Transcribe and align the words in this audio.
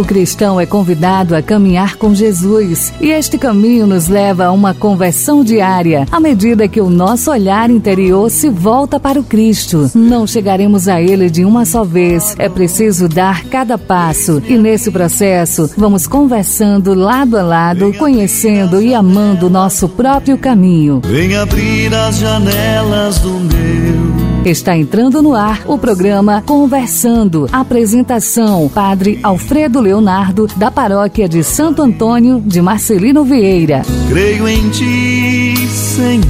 O 0.00 0.04
cristão 0.04 0.58
é 0.58 0.64
convidado 0.64 1.36
a 1.36 1.42
caminhar 1.42 1.96
com 1.96 2.14
Jesus 2.14 2.90
e 3.02 3.10
este 3.10 3.36
caminho 3.36 3.86
nos 3.86 4.08
leva 4.08 4.46
a 4.46 4.50
uma 4.50 4.72
conversão 4.72 5.44
diária 5.44 6.06
à 6.10 6.18
medida 6.18 6.66
que 6.66 6.80
o 6.80 6.88
nosso 6.88 7.30
olhar 7.30 7.68
interior 7.68 8.30
se 8.30 8.48
volta 8.48 8.98
para 8.98 9.20
o 9.20 9.22
Cristo. 9.22 9.90
Não 9.94 10.26
chegaremos 10.26 10.88
a 10.88 11.02
Ele 11.02 11.28
de 11.28 11.44
uma 11.44 11.66
só 11.66 11.84
vez, 11.84 12.34
é 12.38 12.48
preciso 12.48 13.08
dar 13.08 13.44
cada 13.44 13.76
passo 13.76 14.42
e 14.48 14.56
nesse 14.56 14.90
processo 14.90 15.70
vamos 15.76 16.06
conversando 16.06 16.94
lado 16.94 17.36
a 17.36 17.42
lado, 17.42 17.92
conhecendo 17.98 18.80
e 18.80 18.94
amando 18.94 19.48
o 19.48 19.50
nosso 19.50 19.86
próprio 19.86 20.38
caminho. 20.38 21.02
Vem 21.04 21.36
abrir 21.36 21.94
as 21.94 22.16
janelas 22.16 23.18
do 23.18 23.32
meu 23.32 24.19
Está 24.44 24.74
entrando 24.74 25.20
no 25.20 25.34
ar 25.34 25.64
o 25.66 25.76
programa 25.76 26.40
Conversando. 26.40 27.46
Apresentação: 27.52 28.70
Padre 28.70 29.20
Alfredo 29.22 29.80
Leonardo, 29.80 30.48
da 30.56 30.70
Paróquia 30.70 31.28
de 31.28 31.44
Santo 31.44 31.82
Antônio 31.82 32.40
de 32.40 32.62
Marcelino 32.62 33.22
Vieira. 33.22 33.82
Creio 34.08 34.48
em 34.48 34.70
Ti, 34.70 35.68
Senhor, 35.68 36.24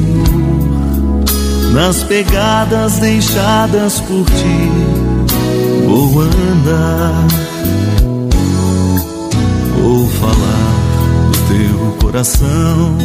nas 1.73 2.03
pegadas 2.03 2.99
deixadas 2.99 4.01
por 4.01 4.25
Ti. 4.25 5.87
Vou 5.87 6.21
andar, 6.21 7.29
vou 9.81 10.09
falar 10.09 11.31
do 11.31 11.39
Teu 11.47 11.97
coração 12.03 12.99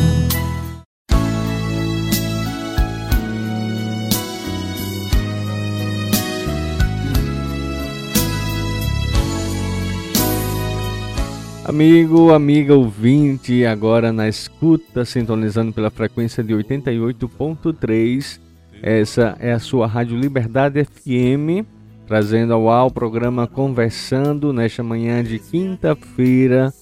Amigo, 11.75 12.31
amiga 12.31 12.73
ouvinte, 12.73 13.65
agora 13.65 14.13
na 14.13 14.29
escuta, 14.29 15.03
sintonizando 15.03 15.73
pela 15.73 15.89
frequência 15.89 16.41
de 16.41 16.53
88.3. 16.53 18.39
Essa 18.81 19.35
é 19.41 19.51
a 19.51 19.59
sua 19.59 19.85
Rádio 19.85 20.17
Liberdade 20.17 20.85
FM, 20.85 21.67
trazendo 22.07 22.53
ao 22.53 22.69
ar 22.69 22.85
o 22.85 22.89
programa 22.91 23.45
Conversando 23.45 24.53
nesta 24.53 24.81
manhã 24.81 25.21
de 25.21 25.37
quinta-feira. 25.37 26.73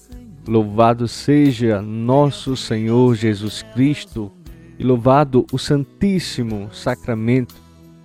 Louvado 0.46 1.08
seja 1.08 1.82
nosso 1.82 2.56
Senhor 2.56 3.16
Jesus 3.16 3.64
Cristo 3.74 4.30
e 4.78 4.84
louvado 4.84 5.44
o 5.50 5.58
Santíssimo 5.58 6.68
Sacramento, 6.72 7.56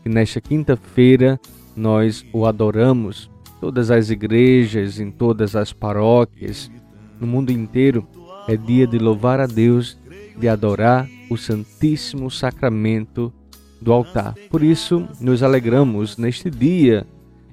que 0.02 0.10
nesta 0.10 0.42
quinta-feira 0.42 1.40
nós 1.76 2.26
o 2.34 2.48
adoramos 2.48 3.30
todas 3.62 3.92
as 3.92 4.10
igrejas, 4.10 5.00
em 5.00 5.12
todas 5.12 5.56
as 5.56 5.74
paróquias, 5.74 6.72
no 7.20 7.28
mundo 7.28 7.52
inteiro, 7.52 8.08
é 8.48 8.56
dia 8.56 8.88
de 8.88 8.98
louvar 8.98 9.40
a 9.40 9.46
Deus, 9.46 9.98
de 10.38 10.48
adorar 10.48 11.08
o 11.30 11.38
Santíssimo 11.38 12.32
Sacramento 12.32 13.32
do 13.82 13.94
altar. 13.94 14.36
Por 14.50 14.64
isso, 14.64 15.08
nos 15.20 15.44
alegramos 15.44 16.18
neste 16.18 16.50
dia 16.50 17.06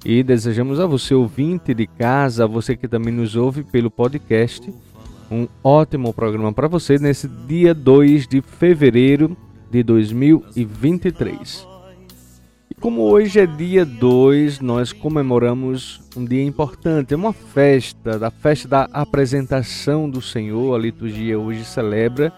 e 0.05 0.22
desejamos 0.22 0.81
a 0.81 0.87
você, 0.87 1.14
ouvinte 1.14 1.75
de 1.75 1.87
casa, 1.87 2.44
a 2.44 2.47
você 2.47 2.77
que 2.77 2.89
também 2.89 3.12
nos 3.12 3.37
ouve 3.37 3.62
pelo 3.62 3.91
podcast, 3.91 4.72
um 5.31 5.47
ótimo 5.62 6.12
programa 6.12 6.53
para 6.53 6.69
você 6.69 6.98
nesse 6.98 7.28
dia 7.28 7.75
2 7.75 8.28
de 8.28 8.41
fevereiro 8.41 9.37
de 9.70 9.83
2023. 9.83 11.75
Como 12.80 13.02
hoje 13.02 13.41
é 13.41 13.46
dia 13.46 13.86
2, 13.86 14.60
nós 14.60 14.92
comemoramos 14.92 16.02
um 16.14 16.25
dia 16.26 16.44
importante, 16.44 17.14
é 17.14 17.16
uma 17.16 17.32
festa, 17.32 18.19
da 18.19 18.31
festa 18.31 18.69
da 18.69 18.82
apresentação 18.92 20.10
do 20.10 20.20
Senhor, 20.20 20.75
a 20.75 20.78
liturgia 20.78 21.38
hoje 21.38 21.65
celebra, 21.65 22.31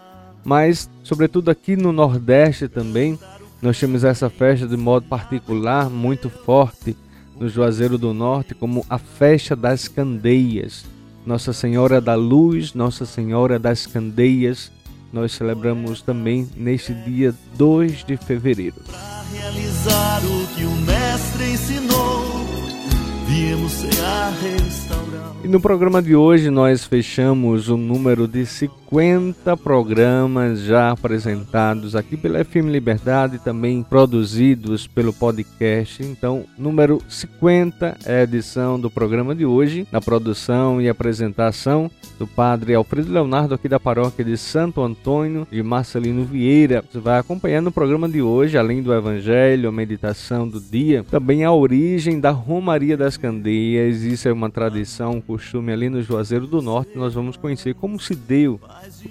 mas 0.44 0.88
sobretudo 1.03 1.50
aqui 1.50 1.75
no 1.75 1.91
Nordeste 1.91 2.69
também, 2.69 3.19
nós 3.60 3.81
temos 3.81 4.04
essa 4.04 4.31
festa 4.31 4.65
de 4.65 4.77
modo 4.77 5.09
particular, 5.09 5.91
muito 5.91 6.31
forte, 6.31 6.97
no 7.37 7.48
Juazeiro 7.48 7.98
do 7.98 8.15
Norte, 8.15 8.54
como 8.54 8.87
a 8.88 8.97
festa 8.97 9.56
das 9.56 9.88
candeias. 9.88 10.84
Nossa 11.27 11.53
Senhora 11.53 12.00
da 12.00 12.15
Luz, 12.15 12.75
Nossa 12.75 13.04
Senhora 13.04 13.59
das 13.59 13.87
Candeias, 13.87 14.71
nós 15.13 15.33
celebramos 15.33 16.03
também 16.03 16.49
neste 16.57 16.93
dia 16.95 17.35
2 17.57 18.05
de 18.05 18.17
fevereiro. 18.17 18.77
Realizar 19.33 20.21
o 20.25 20.47
que 20.55 20.65
o 20.65 20.71
mestre 20.71 21.53
ensinou, 21.53 22.38
viemos 23.28 23.84
a 24.03 24.31
restaurar. 24.31 25.28
E 25.44 25.47
no 25.47 25.61
programa 25.61 26.03
de 26.03 26.16
hoje 26.16 26.50
nós 26.50 26.84
fechamos 26.84 27.69
o 27.69 27.77
número 27.77 28.27
de 28.27 28.44
50 28.44 29.56
programas 29.56 30.62
já 30.62 30.91
apresentados 30.91 31.94
aqui 31.94 32.16
pela 32.16 32.43
FM 32.44 32.66
Liberdade, 32.71 33.39
também 33.39 33.83
produzidos 33.83 34.87
pelo 34.87 35.12
podcast. 35.12 36.03
Então, 36.03 36.44
número 36.56 37.00
50 37.09 37.99
é 38.05 38.21
a 38.21 38.22
edição 38.25 38.81
do 38.81 38.91
programa 38.91 39.34
de 39.34 39.47
hoje, 39.47 39.87
na 39.93 40.00
produção 40.00 40.81
e 40.81 40.89
apresentação 40.89 41.89
do 42.19 42.27
Padre 42.27 42.75
Alfredo 42.75 43.12
Leonardo, 43.12 43.55
aqui 43.55 43.69
da 43.69 43.78
paróquia 43.78 44.25
de 44.25 44.37
Santo 44.37 44.83
Antônio 44.83 45.47
de 45.49 45.62
Marcelino 45.62 46.25
Vieira. 46.25 46.83
Você 46.91 46.99
vai 46.99 47.21
acompanhando 47.21 47.69
o 47.69 47.72
programa 47.72 48.09
de 48.09 48.21
hoje, 48.21 48.59
além 48.59 48.83
do 48.83 48.93
Evangelho, 48.93 49.69
a 49.69 49.72
meditação 49.72 50.49
do 50.49 50.60
dia, 50.60 51.05
também 51.09 51.45
a 51.45 51.53
origem 51.53 52.19
da 52.19 52.31
Romaria 52.31 52.97
das 52.97 53.16
Candeias. 53.19 54.03
Isso 54.03 54.29
é 54.29 54.33
uma 54.33 54.49
tradição, 54.49 55.12
um 55.12 55.21
costume 55.21 55.73
ali 55.73 55.91
no 55.91 56.01
Juazeiro 56.01 56.47
do 56.47 56.62
Norte. 56.62 56.97
Nós 56.97 57.12
vamos 57.12 57.37
conhecer 57.37 57.75
como 57.75 58.01
se 58.01 58.15
deu 58.15 58.59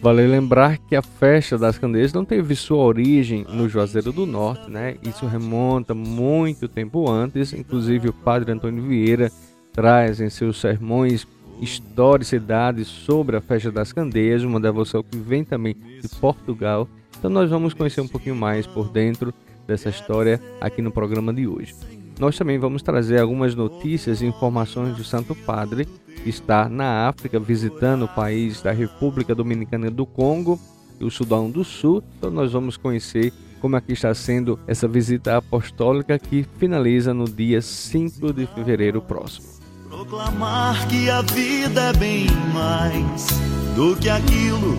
Vale 0.02 0.28
lembrar 0.28 0.78
que 0.78 0.96
a 0.96 1.02
festa 1.02 1.58
das 1.58 1.78
candeias 1.78 2.14
não 2.14 2.24
teve 2.24 2.56
sua 2.56 2.84
origem 2.84 3.46
no 3.50 3.68
Juazeiro 3.68 4.12
do 4.12 4.26
Norte, 4.26 4.70
né? 4.70 4.96
Isso 5.02 5.26
remonta 5.26 5.94
muito 5.94 6.68
tempo 6.68 7.10
antes, 7.10 7.54
inclusive 7.54 8.10
o 8.10 8.14
padre 8.14 8.52
Antônio 8.52 8.84
Vieira 8.84 9.32
traz 9.74 10.20
em 10.22 10.30
seus 10.30 10.60
sermões 10.60 11.28
historicidades 11.60 12.88
sobre 12.88 13.36
a 13.36 13.42
festa 13.42 13.72
das 13.72 13.92
candeias, 13.92 14.44
uma 14.44 14.60
devoção 14.60 15.04
que 15.04 15.18
vem 15.18 15.44
também 15.44 15.76
de 16.02 16.10
Portugal. 16.20 16.88
Então 17.18 17.32
nós 17.32 17.50
vamos 17.50 17.74
conhecer 17.74 18.02
um 18.02 18.08
pouquinho 18.08 18.36
mais 18.36 18.68
por 18.68 18.90
dentro 18.90 19.34
dessa 19.66 19.90
história 19.90 20.42
aqui 20.62 20.82
no 20.82 20.92
programa 20.92 21.34
de 21.34 21.48
hoje. 21.48 21.74
Nós 22.20 22.36
também 22.38 22.58
vamos 22.58 22.82
trazer 22.82 23.20
algumas 23.20 23.54
notícias 23.54 24.22
e 24.22 24.26
informações 24.26 24.96
do 24.96 25.04
Santo 25.04 25.36
Padre 25.36 25.86
que 26.24 26.30
está 26.30 26.68
na 26.68 27.08
África 27.08 27.40
visitando 27.40 28.06
o 28.06 28.08
país 28.08 28.62
da 28.62 28.72
República 28.72 29.36
Dominicana 29.36 29.92
do 29.92 30.06
Congo 30.06 30.60
e 31.00 31.06
o 31.06 31.12
Sudão 31.12 31.50
do 31.50 31.64
Sul. 31.64 32.04
Então 32.18 32.32
nós 32.32 32.52
vamos 32.52 32.76
conhecer 32.76 33.32
como 33.62 33.76
aqui 33.76 33.94
está 33.94 34.14
sendo 34.14 34.60
essa 34.68 34.88
visita 34.88 35.38
apostólica 35.38 36.18
que 36.18 36.46
finaliza 36.58 37.14
no 37.14 37.26
dia 37.26 37.62
5 37.62 38.34
de 38.34 38.48
fevereiro 38.48 39.02
próximo. 39.02 39.48
Proclamar 39.88 40.88
que 40.88 41.10
a 41.10 41.22
vida 41.22 41.82
é 41.82 41.94
bem 41.94 42.28
mais 42.54 43.28
do 43.76 43.96
que 43.96 44.10
aquilo 44.10 44.78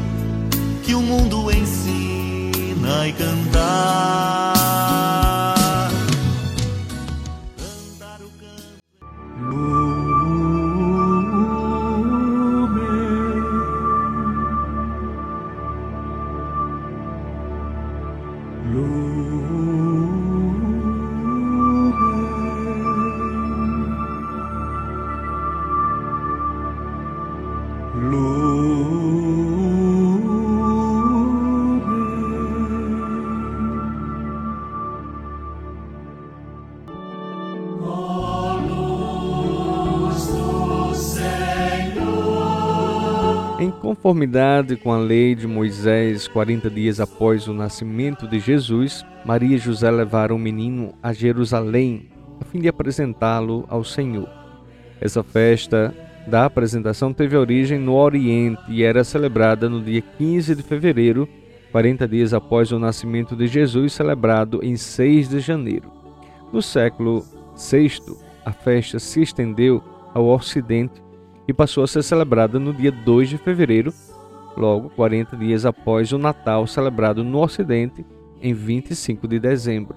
que 0.84 0.94
o 0.94 1.00
mundo 1.00 1.50
ensina 1.50 3.06
e 3.06 3.12
cantar. 3.12 4.97
Conformidade 44.08 44.75
com 44.75 44.90
a 44.90 44.96
lei 44.96 45.34
de 45.34 45.46
Moisés, 45.46 46.26
40 46.26 46.70
dias 46.70 46.99
após 46.99 47.46
o 47.46 47.52
nascimento 47.52 48.26
de 48.26 48.40
Jesus, 48.40 49.05
Maria 49.22 49.56
e 49.56 49.58
José 49.58 49.90
levaram 49.90 50.37
o 50.37 50.38
menino 50.38 50.94
a 51.02 51.12
Jerusalém 51.12 52.08
a 52.40 52.44
fim 52.46 52.58
de 52.58 52.69
apresentá-lo 52.69 53.66
ao 53.69 53.84
Senhor. 53.84 54.26
Essa 54.99 55.22
festa 55.22 55.94
da 56.26 56.46
apresentação 56.46 57.12
teve 57.12 57.37
origem 57.37 57.78
no 57.78 57.96
Oriente 57.96 58.62
e 58.70 58.82
era 58.82 59.05
celebrada 59.05 59.69
no 59.69 59.82
dia 59.82 60.00
15 60.00 60.54
de 60.54 60.62
fevereiro, 60.62 61.28
40 61.70 62.08
dias 62.08 62.32
após 62.32 62.72
o 62.72 62.78
nascimento 62.78 63.37
de 63.37 63.46
Jesus, 63.46 63.93
celebrado 63.93 64.61
em 64.64 64.75
6 64.75 65.28
de 65.28 65.40
janeiro. 65.40 65.93
No 66.50 66.62
século 66.62 67.26
VI, 67.54 68.00
a 68.43 68.52
festa 68.52 68.99
se 68.99 69.20
estendeu 69.20 69.84
ao 70.14 70.26
Ocidente 70.28 71.02
e 71.49 71.55
passou 71.55 71.83
a 71.83 71.89
ser 71.89 72.03
celebrada 72.03 72.59
no 72.59 72.75
dia 72.75 72.93
2 72.93 73.31
de 73.31 73.39
fevereiro, 73.39 73.93
logo 74.55 74.91
40 74.91 75.35
dias 75.35 75.65
após 75.65 76.12
o 76.12 76.19
Natal 76.19 76.67
celebrado 76.67 77.25
no 77.25 77.43
Ocidente 77.43 78.05
em 78.43 78.53
25 78.53 79.27
de 79.27 79.41
dezembro. 79.41 79.97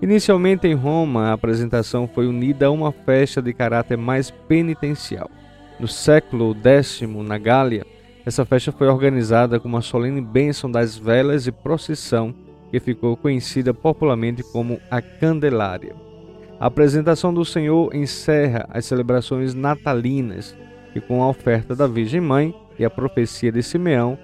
Inicialmente 0.00 0.68
em 0.68 0.74
Roma, 0.74 1.30
a 1.30 1.32
apresentação 1.32 2.06
foi 2.06 2.28
unida 2.28 2.66
a 2.66 2.70
uma 2.70 2.92
festa 2.92 3.42
de 3.42 3.52
caráter 3.52 3.98
mais 3.98 4.30
penitencial. 4.30 5.28
No 5.80 5.88
século 5.88 6.54
X, 6.62 7.00
na 7.00 7.36
Gália, 7.36 7.84
essa 8.24 8.44
festa 8.44 8.70
foi 8.70 8.86
organizada 8.86 9.58
com 9.58 9.68
uma 9.68 9.82
solene 9.82 10.20
bênção 10.20 10.70
das 10.70 10.96
velas 10.96 11.46
e 11.46 11.52
procissão 11.52 12.34
que 12.70 12.78
ficou 12.78 13.16
conhecida 13.16 13.74
popularmente 13.74 14.42
como 14.52 14.78
a 14.90 15.00
Candelária. 15.00 15.94
A 16.60 16.66
apresentação 16.66 17.32
do 17.32 17.44
Senhor 17.44 17.94
encerra 17.94 18.66
as 18.70 18.84
celebrações 18.84 19.54
natalinas 19.54 20.56
e 20.96 21.00
com 21.00 21.22
a 21.22 21.28
oferta 21.28 21.76
da 21.76 21.86
Virgem 21.86 22.22
Mãe 22.22 22.54
e 22.78 22.84
a 22.84 22.88
profecia 22.88 23.52
de 23.52 23.62
Simeão 23.62 24.18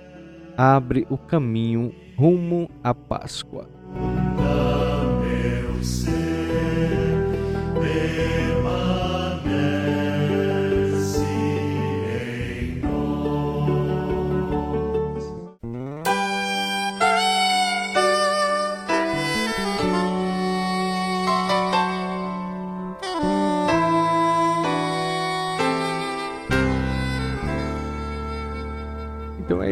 abre 0.56 1.06
o 1.10 1.18
caminho 1.18 1.94
rumo 2.16 2.70
à 2.82 2.94
Páscoa. 2.94 3.68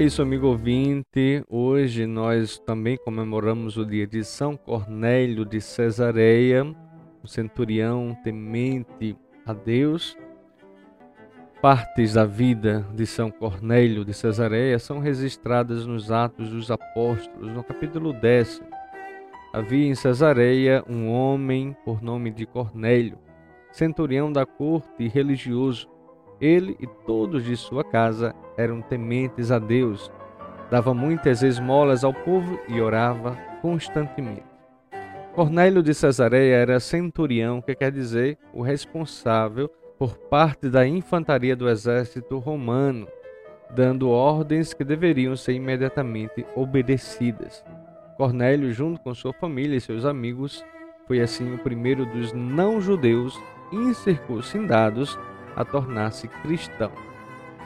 É 0.00 0.04
isso, 0.04 0.22
amigo 0.22 0.46
ouvinte. 0.46 1.44
Hoje 1.46 2.06
nós 2.06 2.58
também 2.58 2.96
comemoramos 2.96 3.76
o 3.76 3.84
dia 3.84 4.06
de 4.06 4.24
São 4.24 4.56
Cornélio 4.56 5.44
de 5.44 5.60
Cesareia, 5.60 6.64
o 7.22 7.28
centurião 7.28 8.16
temente 8.24 9.14
a 9.44 9.52
Deus. 9.52 10.16
Partes 11.60 12.14
da 12.14 12.24
vida 12.24 12.86
de 12.94 13.04
São 13.04 13.30
Cornélio 13.30 14.02
de 14.02 14.14
Cesareia 14.14 14.78
são 14.78 15.00
registradas 15.00 15.84
nos 15.84 16.10
Atos 16.10 16.48
dos 16.48 16.70
Apóstolos, 16.70 17.52
no 17.52 17.62
capítulo 17.62 18.14
10. 18.14 18.62
Havia 19.52 19.86
em 19.86 19.94
Cesareia 19.94 20.82
um 20.88 21.10
homem 21.10 21.76
por 21.84 22.00
nome 22.00 22.30
de 22.30 22.46
Cornélio, 22.46 23.18
centurião 23.70 24.32
da 24.32 24.46
corte 24.46 25.02
e 25.04 25.08
religioso 25.08 25.90
ele 26.40 26.76
e 26.80 26.86
todos 26.86 27.44
de 27.44 27.56
sua 27.56 27.84
casa 27.84 28.34
eram 28.56 28.80
tementes 28.80 29.50
a 29.50 29.58
Deus, 29.58 30.10
dava 30.70 30.94
muitas 30.94 31.42
esmolas 31.42 32.04
ao 32.04 32.14
povo 32.14 32.58
e 32.68 32.80
orava 32.80 33.36
constantemente. 33.60 34.44
Cornélio 35.34 35.82
de 35.82 35.94
Cesareia 35.94 36.56
era 36.56 36.80
centurião, 36.80 37.60
que 37.60 37.74
quer 37.74 37.92
dizer 37.92 38.36
o 38.52 38.62
responsável 38.62 39.70
por 39.98 40.16
parte 40.16 40.68
da 40.68 40.86
infantaria 40.86 41.54
do 41.54 41.68
exército 41.68 42.38
romano, 42.38 43.06
dando 43.70 44.10
ordens 44.10 44.74
que 44.74 44.82
deveriam 44.82 45.36
ser 45.36 45.52
imediatamente 45.52 46.44
obedecidas. 46.56 47.64
Cornélio, 48.16 48.72
junto 48.72 49.00
com 49.00 49.14
sua 49.14 49.32
família 49.32 49.76
e 49.76 49.80
seus 49.80 50.04
amigos, 50.04 50.64
foi 51.06 51.20
assim 51.20 51.54
o 51.54 51.58
primeiro 51.58 52.04
dos 52.06 52.32
não-judeus 52.32 53.38
incircuncidados 53.72 55.18
a 55.60 55.64
tornar-se 55.64 56.28
cristão. 56.28 56.90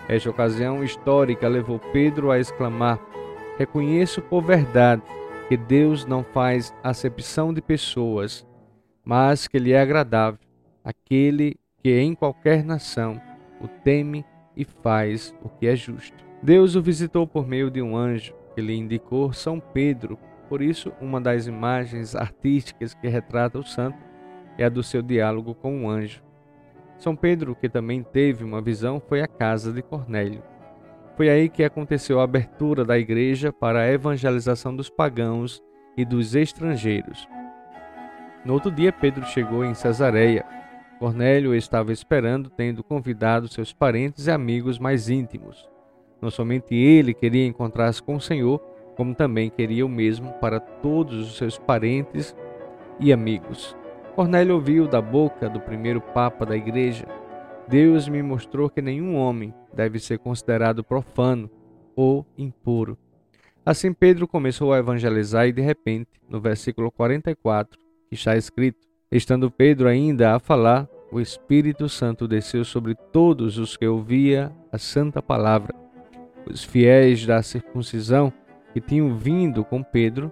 Esta 0.09 0.31
ocasião 0.31 0.85
histórica 0.85 1.49
levou 1.49 1.79
Pedro 1.93 2.31
a 2.31 2.39
exclamar: 2.39 3.01
Reconheço 3.59 4.21
por 4.21 4.43
verdade 4.43 5.03
que 5.49 5.57
Deus 5.57 6.05
não 6.05 6.25
faz 6.25 6.75
acepção 6.83 7.53
de 7.53 7.63
pessoas, 7.63 8.47
mas 9.05 9.47
que 9.47 9.59
lhe 9.59 9.73
é 9.73 9.81
agradável 9.81 10.39
aquele 10.85 11.57
que 11.79 11.99
em 11.99 12.15
qualquer 12.15 12.65
nação 12.65 13.21
o 13.61 13.67
teme 13.67 14.25
e 14.57 14.65
faz 14.65 15.35
o 15.43 15.49
que 15.49 15.67
é 15.67 15.75
justo. 15.75 16.25
Deus 16.43 16.77
o 16.77 16.83
visitou 16.83 17.27
por 17.27 17.47
meio 17.47 17.71
de 17.71 17.81
um 17.81 17.97
anjo 17.97 18.35
que 18.55 18.61
lhe 18.61 18.77
indicou 18.77 19.33
São 19.33 19.59
Pedro. 19.59 20.19
Por 20.49 20.61
isso, 20.61 20.93
uma 21.01 21.21
das 21.21 21.47
imagens 21.47 22.15
artísticas 22.15 22.95
que 22.95 23.09
retrata 23.09 23.59
o 23.59 23.65
santo 23.65 23.99
é 24.59 24.65
a 24.65 24.69
do 24.69 24.83
seu 24.83 25.03
diálogo 25.03 25.55
com 25.55 25.85
o 25.85 25.89
anjo. 25.89 26.23
São 26.99 27.15
Pedro, 27.15 27.55
que 27.55 27.69
também 27.69 28.03
teve 28.03 28.45
uma 28.45 28.61
visão, 28.61 29.01
foi 29.01 29.21
à 29.21 29.27
casa 29.27 29.73
de 29.73 29.83
Cornélio. 29.83 30.43
Foi 31.17 31.29
aí 31.29 31.49
que 31.49 31.63
aconteceu 31.63 32.19
a 32.19 32.25
abertura 32.25 32.85
da 32.85 32.99
igreja 32.99 33.53
para 33.53 33.81
a 33.81 33.93
evangelização 33.93 34.75
dos 34.75 34.91
pagãos 34.91 35.63
e 35.97 36.05
dos 36.05 36.35
estrangeiros. 36.35 37.29
No 38.45 38.55
outro 38.55 38.71
dia, 38.71 38.93
Pedro 38.93 39.25
chegou 39.25 39.65
em 39.65 39.75
Cesareia. 39.75 40.45
Cornélio 40.99 41.55
estava 41.55 41.93
esperando, 41.93 42.51
tendo 42.51 42.83
convidado 42.83 43.49
seus 43.49 43.73
parentes 43.73 44.27
e 44.27 44.31
amigos 44.31 44.79
mais 44.79 45.09
íntimos. 45.09 45.69
Não 46.21 46.31
somente 46.31 46.75
ele 46.75 47.15
queria 47.15 47.47
encontrar-se 47.47 48.03
com 48.03 48.17
o 48.17 48.21
Senhor, 48.21 48.59
como 48.97 49.15
também 49.15 49.51
queria 49.51 49.85
o 49.85 49.89
mesmo 49.89 50.33
para 50.35 50.59
todos 50.59 51.29
os 51.29 51.37
seus 51.37 51.59
parentes 51.59 52.35
e 52.99 53.13
amigos. 53.13 53.77
Cornélio 54.15 54.55
ouviu 54.55 54.87
da 54.87 55.03
boca 55.03 55.49
do 55.51 55.59
primeiro 55.59 56.01
papa 56.01 56.47
da 56.47 56.57
igreja: 56.57 57.05
Deus 57.67 58.09
me 58.09 58.23
mostrou 58.23 58.71
que 58.71 58.81
nenhum 58.81 59.17
homem 59.17 59.53
deve 59.73 59.99
ser 59.99 60.21
considerado 60.21 60.85
profano 60.85 61.51
ou 61.97 62.25
impuro. 62.39 62.97
Assim 63.67 63.93
Pedro 63.93 64.29
começou 64.29 64.73
a 64.73 64.79
evangelizar 64.79 65.49
e 65.49 65.53
de 65.53 65.61
repente, 65.61 66.11
no 66.29 66.41
versículo 66.41 66.93
44, 66.93 67.77
que 68.09 68.15
está 68.15 68.37
escrito: 68.37 68.87
Estando 69.11 69.51
Pedro 69.51 69.89
ainda 69.89 70.37
a 70.37 70.39
falar, 70.39 70.89
o 71.11 71.21
Espírito 71.21 71.89
Santo 71.89 72.29
desceu 72.29 72.65
sobre 72.65 72.95
todos 73.13 73.59
os 73.59 73.77
que 73.77 73.87
ouvia 73.87 74.53
a 74.71 74.79
santa 74.79 75.21
palavra. 75.21 75.75
Os 76.49 76.63
fiéis 76.63 77.27
da 77.27 77.43
circuncisão 77.43 78.33
que 78.73 78.81
tinham 78.81 79.17
vindo 79.17 79.65
com 79.65 79.83
Pedro 79.83 80.31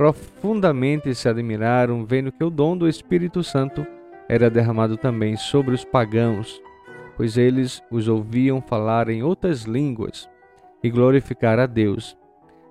profundamente 0.00 1.14
se 1.14 1.28
admiraram, 1.28 2.06
vendo 2.06 2.32
que 2.32 2.42
o 2.42 2.48
dom 2.48 2.74
do 2.74 2.88
Espírito 2.88 3.42
Santo 3.42 3.86
era 4.30 4.48
derramado 4.48 4.96
também 4.96 5.36
sobre 5.36 5.74
os 5.74 5.84
pagãos, 5.84 6.58
pois 7.18 7.36
eles 7.36 7.82
os 7.90 8.08
ouviam 8.08 8.62
falar 8.62 9.10
em 9.10 9.22
outras 9.22 9.64
línguas 9.64 10.26
e 10.82 10.88
glorificar 10.88 11.58
a 11.58 11.66
Deus. 11.66 12.16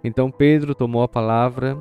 Então 0.04 0.32
Pedro 0.32 0.74
tomou 0.74 1.04
a 1.04 1.08
palavra. 1.08 1.78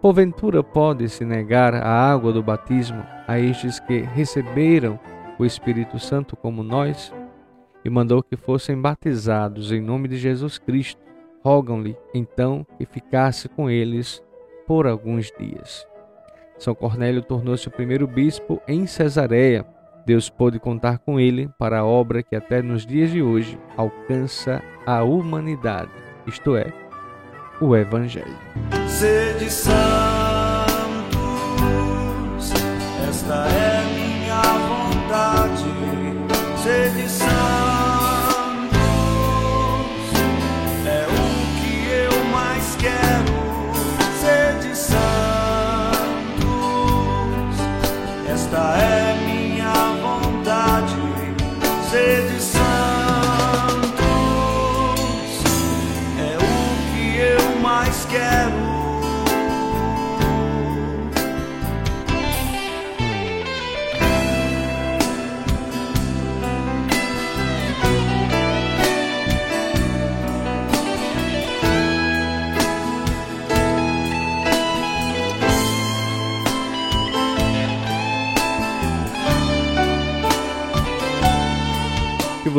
Porventura 0.00 0.62
pode-se 0.62 1.22
negar 1.22 1.74
a 1.74 2.10
água 2.10 2.32
do 2.32 2.42
batismo 2.42 3.04
a 3.26 3.38
estes 3.38 3.78
que 3.78 3.98
receberam 3.98 4.98
o 5.38 5.44
Espírito 5.44 5.98
Santo 5.98 6.34
como 6.34 6.62
nós? 6.62 7.12
E 7.84 7.90
mandou 7.90 8.22
que 8.22 8.38
fossem 8.38 8.80
batizados 8.80 9.70
em 9.70 9.82
nome 9.82 10.08
de 10.08 10.16
Jesus 10.16 10.56
Cristo. 10.56 11.02
Rogam-lhe, 11.44 11.94
então, 12.14 12.66
que 12.78 12.86
ficasse 12.86 13.50
com 13.50 13.68
eles 13.68 14.26
por 14.68 14.86
alguns 14.86 15.32
dias. 15.40 15.86
São 16.58 16.74
Cornélio 16.74 17.22
tornou-se 17.22 17.66
o 17.66 17.70
primeiro 17.70 18.06
bispo 18.06 18.60
em 18.68 18.86
Cesareia. 18.86 19.64
Deus 20.04 20.28
pôde 20.28 20.60
contar 20.60 20.98
com 20.98 21.18
ele 21.18 21.48
para 21.58 21.78
a 21.78 21.84
obra 21.84 22.22
que 22.22 22.36
até 22.36 22.60
nos 22.60 22.84
dias 22.84 23.10
de 23.10 23.22
hoje 23.22 23.58
alcança 23.76 24.62
a 24.86 25.02
humanidade, 25.02 25.90
isto 26.26 26.54
é, 26.54 26.70
o 27.60 27.74
Evangelho. 27.74 28.36
Sede 28.86 29.50
santos, 29.50 29.78
esta 33.08 33.46
é 33.48 33.84
minha 33.94 34.42
vontade. 34.42 35.64
Sede 36.62 37.08
santos. 37.08 37.67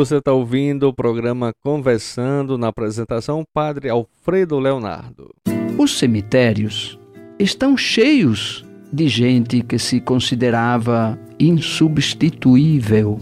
Você 0.00 0.16
está 0.16 0.32
ouvindo 0.32 0.88
o 0.88 0.94
programa 0.94 1.52
Conversando 1.62 2.56
na 2.56 2.68
apresentação 2.68 3.44
Padre 3.52 3.90
Alfredo 3.90 4.58
Leonardo. 4.58 5.28
Os 5.76 5.98
cemitérios 5.98 6.98
estão 7.38 7.76
cheios 7.76 8.64
de 8.90 9.06
gente 9.08 9.62
que 9.62 9.78
se 9.78 10.00
considerava 10.00 11.18
insubstituível. 11.38 13.18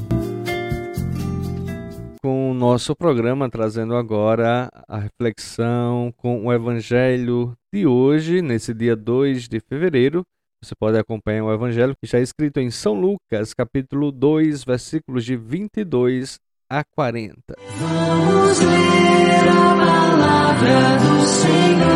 Com 2.22 2.52
o 2.52 2.54
nosso 2.54 2.94
programa 2.94 3.50
trazendo 3.50 3.96
agora 3.96 4.70
a 4.86 4.98
reflexão 4.98 6.14
com 6.16 6.46
o 6.46 6.52
Evangelho 6.52 7.54
de 7.74 7.88
hoje, 7.88 8.40
nesse 8.40 8.72
dia 8.72 8.94
2 8.94 9.48
de 9.48 9.58
fevereiro. 9.58 10.22
Você 10.62 10.76
pode 10.78 10.96
acompanhar 10.96 11.42
o 11.42 11.52
Evangelho 11.52 11.94
que 12.00 12.06
está 12.06 12.20
escrito 12.20 12.60
em 12.60 12.70
São 12.70 12.94
Lucas, 12.94 13.52
capítulo 13.52 14.12
2, 14.12 14.62
versículos 14.62 15.24
de 15.24 15.36
22 15.36 16.38
a 16.70 16.84
40. 16.84 17.56
Vamos 17.78 18.60
ler 18.60 19.48
a 19.48 19.74
palavra 19.86 20.98
do 20.98 21.24
Senhor 21.24 21.88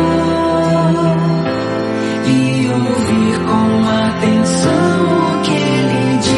e 2.25 2.67
ouvir 2.69 3.37
com 3.45 3.85
atenção 3.87 5.05
o 5.05 5.43
que 5.43 5.51
ele 5.51 6.17
diz. 6.17 6.33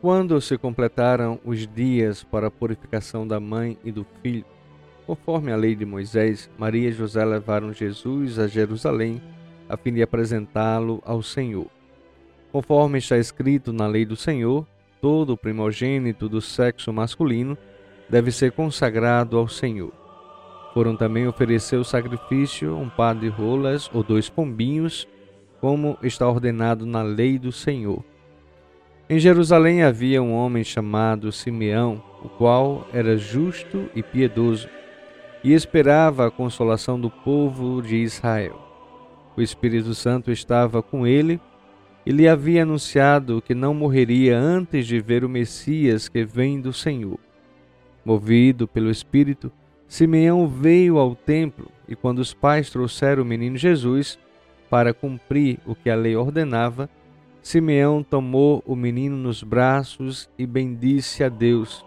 Quando 0.00 0.40
se 0.40 0.56
completaram 0.56 1.38
os 1.44 1.66
dias 1.66 2.24
para 2.24 2.46
a 2.46 2.50
purificação 2.50 3.28
da 3.28 3.38
mãe 3.38 3.76
e 3.84 3.92
do 3.92 4.06
filho, 4.22 4.46
conforme 5.06 5.52
a 5.52 5.56
lei 5.56 5.74
de 5.74 5.84
Moisés, 5.84 6.48
Maria 6.56 6.88
e 6.88 6.92
José 6.92 7.22
levaram 7.22 7.70
Jesus 7.70 8.38
a 8.38 8.46
Jerusalém 8.46 9.20
a 9.68 9.76
fim 9.76 9.92
de 9.92 10.02
apresentá-lo 10.02 11.02
ao 11.04 11.22
Senhor. 11.22 11.66
Conforme 12.52 12.98
está 12.98 13.18
escrito 13.18 13.72
na 13.72 13.86
lei 13.86 14.04
do 14.04 14.16
Senhor, 14.16 14.66
todo 15.00 15.36
primogênito 15.36 16.28
do 16.28 16.40
sexo 16.40 16.92
masculino 16.92 17.58
deve 18.08 18.30
ser 18.30 18.52
consagrado 18.52 19.36
ao 19.36 19.48
Senhor. 19.48 19.92
Foram 20.72 20.96
também 20.96 21.26
oferecer 21.26 21.76
o 21.76 21.84
sacrifício 21.84 22.76
um 22.76 22.88
par 22.88 23.14
de 23.14 23.28
rolas 23.28 23.90
ou 23.92 24.02
dois 24.02 24.28
pombinhos, 24.28 25.06
como 25.60 25.98
está 26.02 26.28
ordenado 26.28 26.84
na 26.84 27.02
lei 27.02 27.38
do 27.38 27.52
Senhor. 27.52 28.04
Em 29.08 29.18
Jerusalém 29.18 29.82
havia 29.82 30.22
um 30.22 30.32
homem 30.32 30.64
chamado 30.64 31.30
Simeão, 31.30 32.02
o 32.22 32.28
qual 32.28 32.88
era 32.92 33.16
justo 33.18 33.88
e 33.94 34.02
piedoso, 34.02 34.68
e 35.42 35.52
esperava 35.52 36.26
a 36.26 36.30
consolação 36.30 36.98
do 36.98 37.10
povo 37.10 37.82
de 37.82 37.96
Israel. 37.96 38.63
O 39.36 39.42
Espírito 39.42 39.94
Santo 39.94 40.30
estava 40.30 40.82
com 40.82 41.06
ele 41.06 41.40
e 42.06 42.12
lhe 42.12 42.28
havia 42.28 42.62
anunciado 42.62 43.42
que 43.42 43.54
não 43.54 43.74
morreria 43.74 44.38
antes 44.38 44.86
de 44.86 45.00
ver 45.00 45.24
o 45.24 45.28
Messias 45.28 46.08
que 46.08 46.24
vem 46.24 46.60
do 46.60 46.72
Senhor. 46.72 47.18
Movido 48.04 48.68
pelo 48.68 48.90
Espírito, 48.90 49.50
Simeão 49.88 50.46
veio 50.46 50.98
ao 50.98 51.14
templo 51.14 51.70
e, 51.88 51.96
quando 51.96 52.18
os 52.18 52.34
pais 52.34 52.70
trouxeram 52.70 53.22
o 53.22 53.26
menino 53.26 53.56
Jesus 53.56 54.18
para 54.68 54.92
cumprir 54.92 55.58
o 55.66 55.74
que 55.74 55.88
a 55.88 55.94
lei 55.94 56.16
ordenava, 56.16 56.88
Simeão 57.42 58.02
tomou 58.02 58.62
o 58.66 58.74
menino 58.74 59.16
nos 59.16 59.42
braços 59.42 60.28
e 60.38 60.46
bendisse 60.46 61.22
a 61.22 61.28
Deus. 61.28 61.84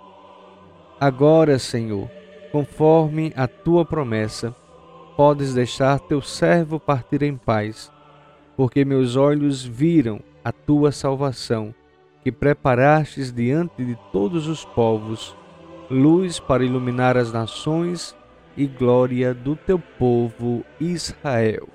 Agora, 0.99 1.59
Senhor, 1.59 2.09
conforme 2.51 3.31
a 3.35 3.47
tua 3.47 3.85
promessa, 3.85 4.55
podes 5.17 5.55
deixar 5.55 5.99
teu 5.99 6.21
servo 6.21 6.79
partir 6.79 7.23
em 7.23 7.35
paz, 7.35 7.91
porque 8.55 8.85
meus 8.85 9.15
olhos 9.15 9.65
viram 9.65 10.19
a 10.45 10.51
tua 10.51 10.91
salvação, 10.91 11.73
que 12.23 12.31
preparastes 12.31 13.31
diante 13.31 13.83
de 13.83 13.97
todos 14.11 14.47
os 14.47 14.63
povos, 14.63 15.35
luz 15.89 16.39
para 16.39 16.63
iluminar 16.63 17.17
as 17.17 17.33
nações 17.33 18.15
e 18.55 18.67
glória 18.67 19.33
do 19.33 19.55
teu 19.55 19.79
povo 19.79 20.63
Israel. 20.79 21.67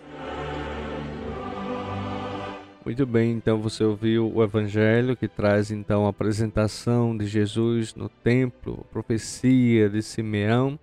Muito 2.85 3.05
bem, 3.07 3.33
então 3.33 3.61
você 3.61 3.83
ouviu 3.83 4.33
o 4.33 4.43
evangelho 4.45 5.17
que 5.17 5.27
traz 5.27 5.73
então 5.73 6.07
a 6.07 6.11
apresentação 6.11 7.17
de 7.17 7.27
Jesus 7.27 7.93
no 7.97 8.09
templo, 8.09 8.85
a 8.89 8.93
profecia 8.93 9.89
de 9.89 10.01
Simeão 10.01 10.79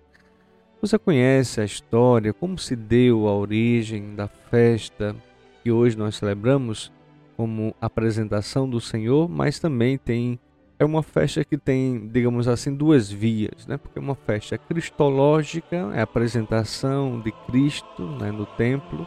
você 0.80 0.98
conhece 0.98 1.60
a 1.60 1.64
história, 1.64 2.32
como 2.32 2.58
se 2.58 2.74
deu 2.74 3.28
a 3.28 3.34
origem 3.34 4.14
da 4.14 4.28
festa 4.28 5.14
que 5.62 5.70
hoje 5.70 5.96
nós 5.96 6.16
celebramos 6.16 6.90
como 7.36 7.74
apresentação 7.80 8.68
do 8.68 8.80
Senhor, 8.80 9.28
mas 9.28 9.58
também 9.58 9.98
tem 9.98 10.38
é 10.78 10.84
uma 10.84 11.02
festa 11.02 11.44
que 11.44 11.58
tem, 11.58 12.08
digamos 12.10 12.48
assim, 12.48 12.74
duas 12.74 13.10
vias, 13.10 13.66
né? 13.66 13.76
Porque 13.76 13.98
é 13.98 14.02
uma 14.02 14.14
festa 14.14 14.56
cristológica, 14.56 15.76
é 15.92 16.00
a 16.00 16.04
apresentação 16.04 17.20
de 17.20 17.30
Cristo 17.46 18.02
né, 18.18 18.30
no 18.30 18.46
templo, 18.46 19.06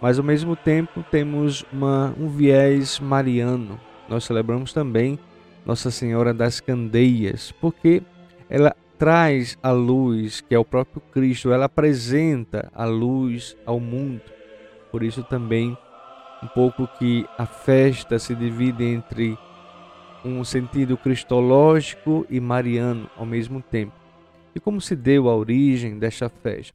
mas 0.00 0.18
ao 0.18 0.24
mesmo 0.24 0.56
tempo 0.56 1.04
temos 1.10 1.62
uma, 1.70 2.14
um 2.18 2.26
viés 2.26 2.98
mariano. 2.98 3.78
Nós 4.08 4.24
celebramos 4.24 4.72
também 4.72 5.18
Nossa 5.66 5.90
Senhora 5.90 6.32
das 6.32 6.58
Candeias, 6.58 7.52
porque 7.52 8.02
ela 8.48 8.74
traz 9.00 9.56
a 9.62 9.70
luz, 9.70 10.42
que 10.42 10.54
é 10.54 10.58
o 10.58 10.64
próprio 10.64 11.00
Cristo, 11.10 11.50
ela 11.50 11.64
apresenta 11.64 12.70
a 12.74 12.84
luz 12.84 13.56
ao 13.64 13.80
mundo. 13.80 14.20
Por 14.92 15.02
isso 15.02 15.24
também 15.24 15.74
um 16.42 16.46
pouco 16.48 16.86
que 16.98 17.24
a 17.38 17.46
festa 17.46 18.18
se 18.18 18.34
divide 18.34 18.84
entre 18.84 19.38
um 20.22 20.44
sentido 20.44 20.98
cristológico 20.98 22.26
e 22.28 22.38
mariano 22.38 23.08
ao 23.16 23.24
mesmo 23.24 23.62
tempo. 23.62 23.94
E 24.54 24.60
como 24.60 24.82
se 24.82 24.94
deu 24.94 25.30
a 25.30 25.34
origem 25.34 25.98
desta 25.98 26.28
festa? 26.28 26.74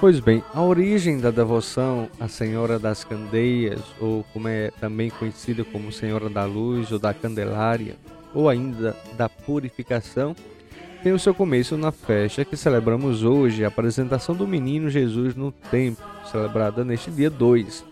Pois 0.00 0.20
bem, 0.20 0.44
a 0.54 0.62
origem 0.62 1.18
da 1.18 1.32
devoção 1.32 2.08
à 2.20 2.28
Senhora 2.28 2.78
das 2.78 3.02
Candeias, 3.02 3.80
ou 4.00 4.24
como 4.32 4.46
é 4.46 4.70
também 4.80 5.10
conhecida 5.10 5.64
como 5.64 5.90
Senhora 5.90 6.30
da 6.30 6.44
Luz 6.44 6.92
ou 6.92 7.00
da 7.00 7.12
Candelária, 7.12 7.96
ou 8.32 8.48
ainda 8.48 8.96
da 9.16 9.28
Purificação, 9.28 10.36
tem 11.02 11.12
o 11.12 11.18
seu 11.18 11.34
começo 11.34 11.76
na 11.76 11.90
festa 11.90 12.44
que 12.44 12.56
celebramos 12.56 13.24
hoje, 13.24 13.64
a 13.64 13.68
apresentação 13.68 14.36
do 14.36 14.46
menino 14.46 14.88
Jesus 14.88 15.34
no 15.34 15.50
templo, 15.50 16.04
celebrada 16.30 16.84
neste 16.84 17.10
dia 17.10 17.28
2. 17.28 17.84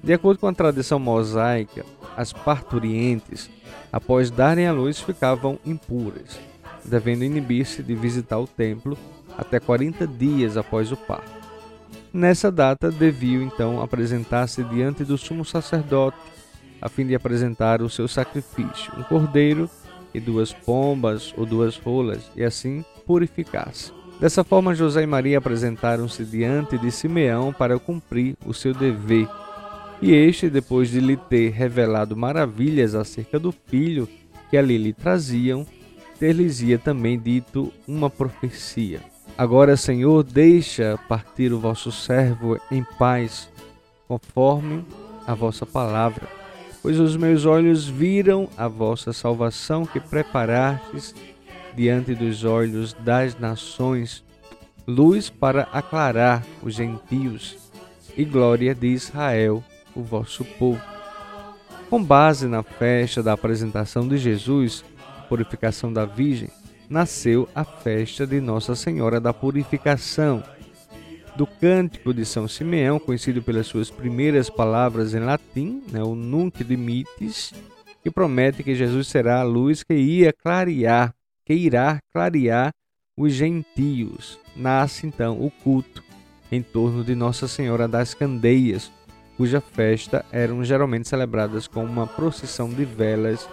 De 0.00 0.12
acordo 0.12 0.38
com 0.38 0.46
a 0.46 0.54
tradição 0.54 1.00
mosaica, 1.00 1.84
as 2.16 2.32
parturientes, 2.32 3.50
após 3.92 4.30
darem 4.30 4.68
a 4.68 4.72
luz, 4.72 5.00
ficavam 5.00 5.58
impuras, 5.66 6.38
devendo 6.84 7.24
inibir-se 7.24 7.82
de 7.82 7.96
visitar 7.96 8.38
o 8.38 8.46
templo 8.46 8.96
até 9.36 9.58
40 9.58 10.06
dias 10.06 10.56
após 10.56 10.92
o 10.92 10.96
parto. 10.96 11.42
Nessa 12.12 12.52
data, 12.52 12.90
deviam 12.90 13.42
então 13.42 13.80
apresentar-se 13.80 14.62
diante 14.64 15.02
do 15.02 15.16
sumo 15.16 15.44
sacerdote, 15.44 16.18
a 16.80 16.88
fim 16.88 17.06
de 17.06 17.14
apresentar 17.14 17.80
o 17.80 17.88
seu 17.88 18.06
sacrifício, 18.06 18.92
um 18.98 19.02
cordeiro 19.02 19.70
e 20.12 20.20
duas 20.20 20.52
pombas 20.52 21.32
ou 21.36 21.46
duas 21.46 21.76
rolas, 21.78 22.30
e 22.36 22.44
assim 22.44 22.84
purificar-se. 23.06 23.92
Dessa 24.20 24.44
forma, 24.44 24.74
José 24.74 25.02
e 25.02 25.06
Maria 25.06 25.38
apresentaram-se 25.38 26.24
diante 26.24 26.76
de 26.78 26.90
Simeão 26.90 27.52
para 27.52 27.78
cumprir 27.78 28.36
o 28.44 28.52
seu 28.52 28.74
dever. 28.74 29.26
E 30.00 30.12
este, 30.12 30.50
depois 30.50 30.90
de 30.90 31.00
lhe 31.00 31.16
ter 31.16 31.50
revelado 31.50 32.16
maravilhas 32.16 32.94
acerca 32.94 33.38
do 33.38 33.52
filho 33.66 34.08
que 34.50 34.56
ali 34.56 34.76
lhe 34.76 34.92
traziam, 34.92 35.66
ter-lhes-ia 36.18 36.78
também 36.78 37.18
dito 37.18 37.72
uma 37.88 38.10
profecia. 38.10 39.11
Agora, 39.42 39.76
Senhor, 39.76 40.22
deixa 40.22 40.96
partir 41.08 41.52
o 41.52 41.58
vosso 41.58 41.90
servo 41.90 42.60
em 42.70 42.84
paz, 42.96 43.50
conforme 44.06 44.84
a 45.26 45.34
vossa 45.34 45.66
palavra. 45.66 46.28
Pois 46.80 47.00
os 47.00 47.16
meus 47.16 47.44
olhos 47.44 47.88
viram 47.88 48.48
a 48.56 48.68
vossa 48.68 49.12
salvação 49.12 49.84
que 49.84 49.98
preparastes 49.98 51.12
diante 51.74 52.14
dos 52.14 52.44
olhos 52.44 52.92
das 52.92 53.36
nações, 53.36 54.22
luz 54.86 55.28
para 55.28 55.62
aclarar 55.72 56.46
os 56.62 56.76
gentios 56.76 57.58
e 58.16 58.24
glória 58.24 58.72
de 58.76 58.86
Israel, 58.86 59.64
o 59.92 60.04
vosso 60.04 60.44
povo. 60.44 60.80
Com 61.90 62.00
base 62.00 62.46
na 62.46 62.62
festa 62.62 63.24
da 63.24 63.32
apresentação 63.32 64.06
de 64.06 64.18
Jesus, 64.18 64.84
purificação 65.28 65.92
da 65.92 66.04
Virgem, 66.04 66.48
nasceu 66.92 67.48
a 67.54 67.64
festa 67.64 68.26
de 68.26 68.38
Nossa 68.38 68.76
Senhora 68.76 69.18
da 69.18 69.32
Purificação. 69.32 70.44
Do 71.34 71.46
cântico 71.46 72.12
de 72.12 72.26
São 72.26 72.46
Simeão, 72.46 72.98
conhecido 72.98 73.42
pelas 73.42 73.66
suas 73.66 73.90
primeiras 73.90 74.50
palavras 74.50 75.14
em 75.14 75.20
latim, 75.20 75.82
né, 75.90 76.02
o 76.02 76.14
Nunc 76.14 76.62
Dimittis, 76.62 77.54
que 78.02 78.10
promete 78.10 78.62
que 78.62 78.74
Jesus 78.74 79.08
será 79.08 79.40
a 79.40 79.42
luz 79.42 79.82
que 79.82 79.94
ia 79.94 80.34
clarear, 80.34 81.14
que 81.46 81.54
irá 81.54 81.98
clarear 82.12 82.70
os 83.16 83.32
gentios. 83.32 84.38
Nasce 84.54 85.06
então 85.06 85.42
o 85.42 85.50
culto 85.50 86.04
em 86.50 86.60
torno 86.60 87.02
de 87.02 87.14
Nossa 87.14 87.48
Senhora 87.48 87.88
das 87.88 88.12
Candeias, 88.12 88.92
cuja 89.38 89.62
festa 89.62 90.26
eram 90.30 90.62
geralmente 90.62 91.08
celebradas 91.08 91.66
com 91.66 91.82
uma 91.82 92.06
procissão 92.06 92.68
de 92.68 92.84
velas 92.84 93.48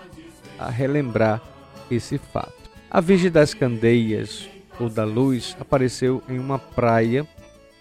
a 0.60 0.70
relembrar 0.70 1.42
esse 1.90 2.18
fato. 2.18 2.59
A 2.92 3.02
Virgem 3.02 3.30
das 3.30 3.54
Candeias, 3.54 4.50
ou 4.80 4.90
da 4.90 5.04
Luz, 5.04 5.56
apareceu 5.60 6.24
em 6.28 6.40
uma 6.40 6.58
praia 6.58 7.24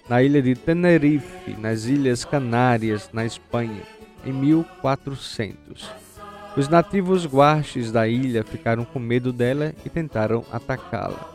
na 0.06 0.22
ilha 0.22 0.42
de 0.42 0.54
Tenerife, 0.54 1.56
nas 1.58 1.86
Ilhas 1.86 2.26
Canárias, 2.26 3.08
na 3.10 3.24
Espanha, 3.24 3.82
em 4.22 4.34
1400. 4.34 5.90
Os 6.54 6.68
nativos 6.68 7.24
guarches 7.24 7.90
da 7.90 8.06
ilha 8.06 8.44
ficaram 8.44 8.84
com 8.84 8.98
medo 8.98 9.32
dela 9.32 9.74
e 9.82 9.88
tentaram 9.88 10.44
atacá-la. 10.52 11.26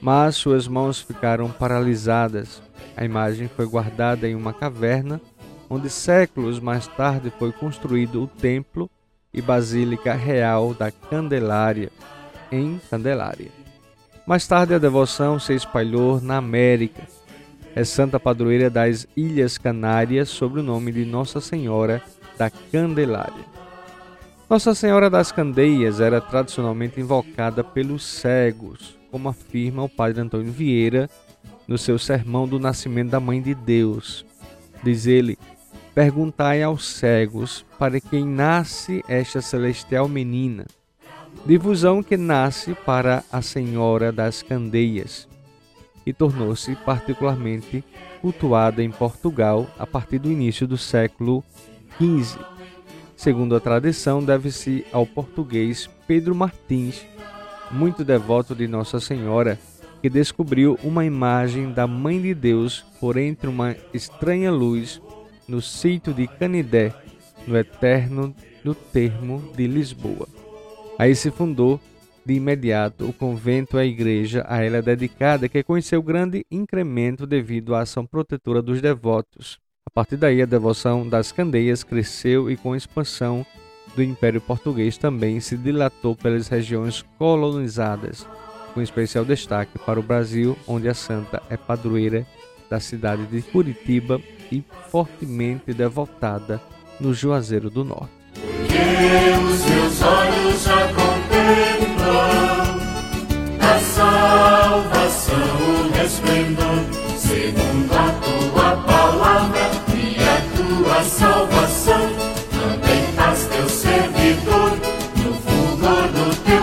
Mas 0.00 0.36
suas 0.36 0.66
mãos 0.66 1.02
ficaram 1.02 1.50
paralisadas. 1.50 2.62
A 2.96 3.04
imagem 3.04 3.46
foi 3.48 3.66
guardada 3.66 4.26
em 4.26 4.34
uma 4.34 4.54
caverna, 4.54 5.20
onde 5.68 5.90
séculos 5.90 6.58
mais 6.58 6.86
tarde 6.86 7.30
foi 7.38 7.52
construído 7.52 8.22
o 8.22 8.26
templo 8.26 8.90
e 9.34 9.42
basílica 9.42 10.14
real 10.14 10.72
da 10.72 10.90
Candelária, 10.90 11.90
em 12.50 12.80
Candelária. 12.90 13.50
Mais 14.26 14.46
tarde, 14.46 14.74
a 14.74 14.78
devoção 14.78 15.38
se 15.38 15.54
espalhou 15.54 16.20
na 16.20 16.36
América. 16.36 17.02
É 17.74 17.84
santa 17.84 18.20
padroeira 18.20 18.68
das 18.68 19.06
Ilhas 19.16 19.58
Canárias 19.58 20.28
sob 20.28 20.60
o 20.60 20.62
nome 20.62 20.92
de 20.92 21.04
Nossa 21.04 21.40
Senhora 21.40 22.02
da 22.36 22.50
Candelária. 22.50 23.44
Nossa 24.48 24.74
Senhora 24.74 25.08
das 25.08 25.30
Candeias 25.30 26.00
era 26.00 26.20
tradicionalmente 26.20 27.00
invocada 27.00 27.62
pelos 27.62 28.04
cegos, 28.04 28.98
como 29.10 29.28
afirma 29.28 29.84
o 29.84 29.88
padre 29.88 30.20
Antônio 30.20 30.52
Vieira 30.52 31.08
no 31.68 31.78
seu 31.78 31.98
sermão 31.98 32.48
do 32.48 32.58
nascimento 32.58 33.10
da 33.10 33.20
Mãe 33.20 33.40
de 33.40 33.54
Deus. 33.54 34.26
Diz 34.82 35.06
ele: 35.06 35.38
Perguntai 35.94 36.62
aos 36.62 36.86
cegos 36.86 37.64
para 37.78 38.00
quem 38.00 38.24
nasce 38.24 39.04
esta 39.08 39.40
celestial 39.40 40.08
menina 40.08 40.66
difusão 41.46 42.02
que 42.02 42.16
nasce 42.16 42.74
para 42.74 43.24
a 43.32 43.42
Senhora 43.42 44.12
das 44.12 44.42
Candeias 44.42 45.28
e 46.04 46.12
tornou-se 46.12 46.74
particularmente 46.76 47.84
cultuada 48.20 48.82
em 48.82 48.90
Portugal 48.90 49.68
a 49.78 49.86
partir 49.86 50.18
do 50.18 50.30
início 50.30 50.66
do 50.66 50.76
século 50.76 51.42
XV. 51.96 52.38
Segundo 53.16 53.54
a 53.54 53.60
tradição, 53.60 54.22
deve-se 54.22 54.84
ao 54.92 55.06
português 55.06 55.88
Pedro 56.06 56.34
Martins, 56.34 57.06
muito 57.70 58.04
devoto 58.04 58.54
de 58.54 58.66
Nossa 58.66 58.98
Senhora, 58.98 59.58
que 60.00 60.08
descobriu 60.08 60.78
uma 60.82 61.04
imagem 61.04 61.72
da 61.72 61.86
Mãe 61.86 62.20
de 62.20 62.34
Deus 62.34 62.84
por 62.98 63.16
entre 63.16 63.48
uma 63.48 63.76
estranha 63.92 64.50
luz 64.50 65.00
no 65.46 65.60
sítio 65.60 66.14
de 66.14 66.26
Canidé, 66.26 66.94
no 67.46 67.56
eterno 67.56 68.34
do 68.64 68.74
termo 68.74 69.52
de 69.54 69.66
Lisboa. 69.66 70.26
Aí 71.00 71.16
se 71.16 71.30
fundou 71.30 71.80
de 72.26 72.34
imediato 72.34 73.08
o 73.08 73.12
convento 73.14 73.78
e 73.78 73.80
a 73.80 73.84
igreja 73.86 74.44
a 74.46 74.62
ela 74.62 74.82
dedicada, 74.82 75.48
que 75.48 75.62
conheceu 75.62 76.02
grande 76.02 76.44
incremento 76.50 77.26
devido 77.26 77.74
à 77.74 77.80
ação 77.80 78.04
protetora 78.04 78.60
dos 78.60 78.82
devotos. 78.82 79.58
A 79.86 79.90
partir 79.90 80.18
daí, 80.18 80.42
a 80.42 80.44
devoção 80.44 81.08
das 81.08 81.32
candeias 81.32 81.82
cresceu 81.82 82.50
e, 82.50 82.56
com 82.58 82.74
a 82.74 82.76
expansão 82.76 83.46
do 83.96 84.02
Império 84.02 84.42
Português, 84.42 84.98
também 84.98 85.40
se 85.40 85.56
dilatou 85.56 86.14
pelas 86.14 86.48
regiões 86.48 87.02
colonizadas, 87.16 88.28
com 88.74 88.82
especial 88.82 89.24
destaque 89.24 89.78
para 89.78 89.98
o 89.98 90.02
Brasil, 90.02 90.54
onde 90.68 90.86
a 90.86 90.92
santa 90.92 91.42
é 91.48 91.56
padroeira 91.56 92.26
da 92.68 92.78
cidade 92.78 93.24
de 93.24 93.40
Curitiba 93.40 94.20
e 94.52 94.62
fortemente 94.90 95.72
devotada 95.72 96.60
no 97.00 97.14
Juazeiro 97.14 97.70
do 97.70 97.84
Norte 97.84 98.20
o 106.30 106.32
resplendor, 106.32 106.84
segundo 107.18 107.92
a 107.92 108.12
tua 108.20 108.76
palavra 108.82 109.70
e 109.94 110.16
a 110.22 110.40
tua 110.56 111.02
salvação. 111.02 112.08
Também 112.50 113.02
faz 113.14 113.46
teu 113.46 113.68
servidor 113.68 114.70
no 115.16 115.34
fulgor 115.34 116.08
do 116.08 116.44
teu. 116.44 116.60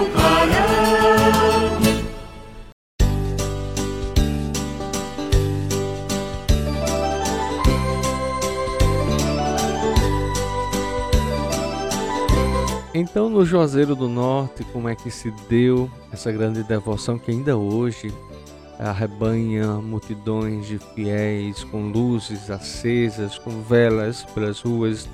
Então, 13.00 13.30
no 13.30 13.46
Juazeiro 13.46 13.96
do 13.96 14.10
Norte, 14.10 14.64
como 14.74 14.90
é 14.90 14.96
que 14.96 15.12
se 15.12 15.30
deu 15.48 15.88
essa 16.12 16.32
grande 16.32 16.64
devoção 16.64 17.20
que 17.20 17.30
ainda 17.30 17.56
hoje 17.56 18.12
arrebanha 18.80 19.68
multidões 19.74 20.68
de 20.68 20.78
fiéis 20.78 21.63
com 21.63 21.90
luzes 21.90 22.50
acesas, 22.50 23.38
com 23.38 23.62
velas 23.62 24.24
pelas 24.34 24.62
ruas 24.62 25.10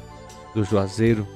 do 0.54 0.64
Juazeiro? 0.64 1.28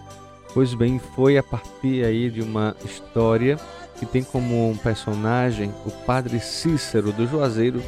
Pois 0.54 0.74
bem, 0.74 1.00
foi 1.16 1.38
a 1.38 1.44
partir 1.44 2.04
aí 2.04 2.30
de 2.30 2.42
uma 2.42 2.76
história 2.84 3.58
que 4.00 4.06
tem 4.06 4.24
como 4.24 4.70
um 4.70 4.78
personagem 4.78 5.74
o 5.86 5.92
padre 5.92 6.40
Cícero 6.40 7.12
do 7.12 7.28
Juazeiro, 7.28 7.82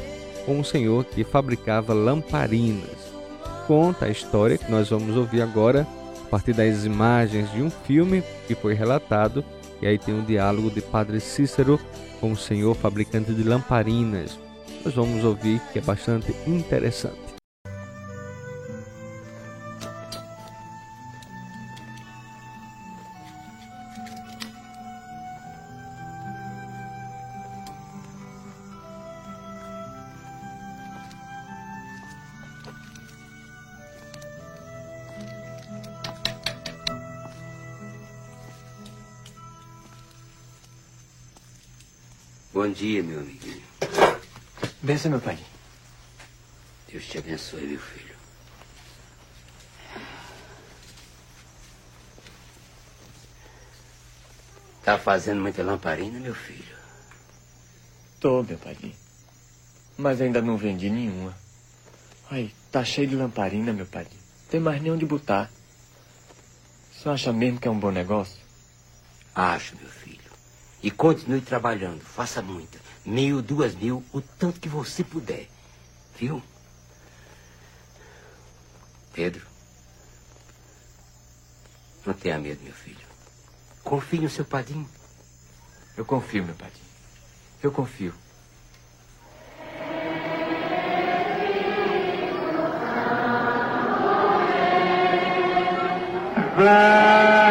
com 0.44 0.58
um 0.58 0.64
senhor 0.64 1.04
que 1.04 1.24
fabricava 1.24 1.92
lamparinas. 1.92 3.10
Conta 3.66 4.06
a 4.06 4.10
história 4.10 4.58
que 4.58 4.70
nós 4.70 4.88
vamos 4.90 5.16
ouvir 5.16 5.42
agora 5.42 5.86
a 6.24 6.28
partir 6.30 6.52
das 6.52 6.84
imagens 6.84 7.50
de 7.52 7.62
um 7.62 7.70
filme 7.70 8.22
que 8.46 8.54
foi 8.54 8.74
relatado, 8.74 9.44
e 9.80 9.86
aí 9.86 9.98
tem 9.98 10.14
um 10.14 10.24
diálogo 10.24 10.70
de 10.70 10.80
Padre 10.80 11.20
Cícero 11.20 11.78
com 12.20 12.32
o 12.32 12.36
senhor 12.36 12.74
fabricante 12.74 13.32
de 13.32 13.42
lamparinas. 13.42 14.38
Nós 14.84 14.94
vamos 14.94 15.24
ouvir 15.24 15.60
que 15.72 15.78
é 15.78 15.82
bastante 15.82 16.34
interessante. 16.46 17.29
Bom 42.52 42.68
dia, 42.68 43.00
meu 43.00 43.20
amiguinho. 43.20 43.62
Benção, 44.82 45.12
meu 45.12 45.20
pai. 45.20 45.38
Deus 46.90 47.04
te 47.06 47.18
abençoe, 47.18 47.64
meu 47.64 47.78
filho. 47.78 48.16
Tá 54.82 54.98
fazendo 54.98 55.40
muita 55.40 55.62
lamparina, 55.62 56.18
meu 56.18 56.34
filho? 56.34 56.76
Tô, 58.18 58.42
meu 58.42 58.58
pai. 58.58 58.76
Mas 59.96 60.20
ainda 60.20 60.42
não 60.42 60.56
vendi 60.56 60.90
nenhuma. 60.90 61.36
Ai, 62.28 62.52
tá 62.72 62.84
cheio 62.84 63.06
de 63.06 63.14
lamparina, 63.14 63.72
meu 63.72 63.86
pai. 63.86 64.08
Tem 64.50 64.58
mais 64.58 64.82
nem 64.82 64.90
onde 64.90 65.06
botar. 65.06 65.48
Você 66.92 67.08
acha 67.08 67.32
mesmo 67.32 67.60
que 67.60 67.68
é 67.68 67.70
um 67.70 67.78
bom 67.78 67.92
negócio? 67.92 68.40
Acho, 69.36 69.76
meu 69.76 69.88
filho. 69.88 70.19
E 70.82 70.90
continue 70.90 71.40
trabalhando. 71.40 72.00
Faça 72.00 72.40
muita. 72.40 72.78
Mil, 73.04 73.42
duas 73.42 73.74
mil, 73.74 74.04
o 74.12 74.20
tanto 74.20 74.60
que 74.60 74.68
você 74.68 75.04
puder. 75.04 75.48
Viu? 76.16 76.42
Pedro. 79.12 79.46
Não 82.06 82.14
tenha 82.14 82.38
medo, 82.38 82.62
meu 82.62 82.72
filho. 82.72 83.06
Confie 83.84 84.20
no 84.20 84.30
seu 84.30 84.44
padrinho. 84.44 84.88
Eu 85.96 86.04
confio, 86.04 86.44
meu 86.44 86.54
padrinho. 86.54 86.86
Eu 87.62 87.70
confio. 87.70 88.14
Vem 96.56 97.49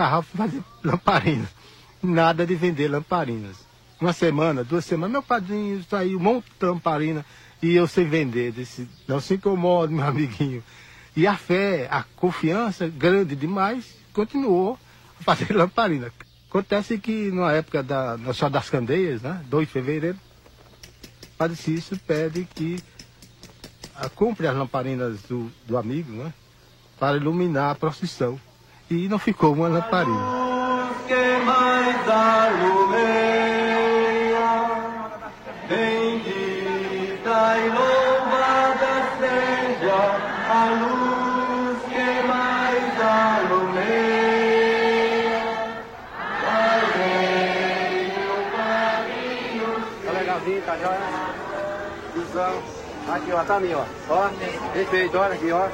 sarrafo 0.00 0.36
fazer 0.36 0.62
lamparina. 0.82 1.48
Nada 2.02 2.46
de 2.46 2.54
vender 2.54 2.88
lamparinas. 2.88 3.56
uma 4.00 4.14
semana, 4.14 4.64
duas 4.64 4.84
semanas, 4.86 5.12
meu 5.12 5.22
padrinho 5.22 5.84
saiu 5.88 6.18
um 6.18 6.22
monte 6.22 6.46
de 6.58 6.66
lamparina 6.66 7.24
e 7.62 7.74
eu 7.74 7.86
sem 7.86 8.08
vender. 8.08 8.52
Disse, 8.52 8.88
não 9.06 9.20
se 9.20 9.34
incomode, 9.34 9.92
meu 9.92 10.06
amiguinho. 10.06 10.64
E 11.14 11.26
a 11.26 11.36
fé, 11.36 11.86
a 11.90 12.02
confiança 12.16 12.88
grande 12.88 13.36
demais, 13.36 13.94
continuou 14.14 14.78
a 15.20 15.22
fazer 15.22 15.52
lamparina. 15.54 16.10
Acontece 16.48 16.98
que 16.98 17.30
na 17.30 17.52
época 17.52 17.82
da 17.82 18.16
Nossa 18.16 18.48
das 18.48 18.70
Candeias, 18.70 19.20
né, 19.22 19.44
2 19.46 19.66
de 19.66 19.72
fevereiro, 19.72 20.18
o 21.34 21.36
Padre 21.36 21.56
Cícero 21.56 22.00
pede 22.06 22.48
que 22.54 22.82
a, 23.94 24.08
compre 24.08 24.46
as 24.46 24.56
lamparinas 24.56 25.22
do, 25.22 25.50
do 25.66 25.76
amigo, 25.76 26.10
né, 26.10 26.32
para 26.98 27.18
iluminar 27.18 27.70
a 27.70 27.74
procissão. 27.74 28.40
E 28.90 29.06
não 29.08 29.20
ficou 29.20 29.52
uma 29.52 29.68
lamparina. 29.68 30.40
que 31.06 31.44
mais 31.44 32.08
alumeia, 32.08 33.60
bendita 35.68 37.38
e 37.56 37.68
louvada 37.68 38.92
seja 39.20 40.02
a 40.50 40.64
luz 40.80 41.78
que 41.88 42.08
mais 42.26 43.00
alumeia. 43.46 44.20
Vai 46.42 46.82
bem, 46.98 48.10
meu 48.18 48.42
caminho. 48.56 49.70
Tá 50.04 50.10
legalzinho, 50.18 50.62
tá? 50.62 50.74
Visão. 52.16 52.54
Aqui, 53.08 53.30
ó, 53.32 53.44
tá 53.44 53.54
ali, 53.54 53.72
ó. 53.72 53.84
Ó, 54.08 54.28
perfeito, 54.72 55.16
olha 55.16 55.34
aqui, 55.34 55.52
ó. 55.52 55.68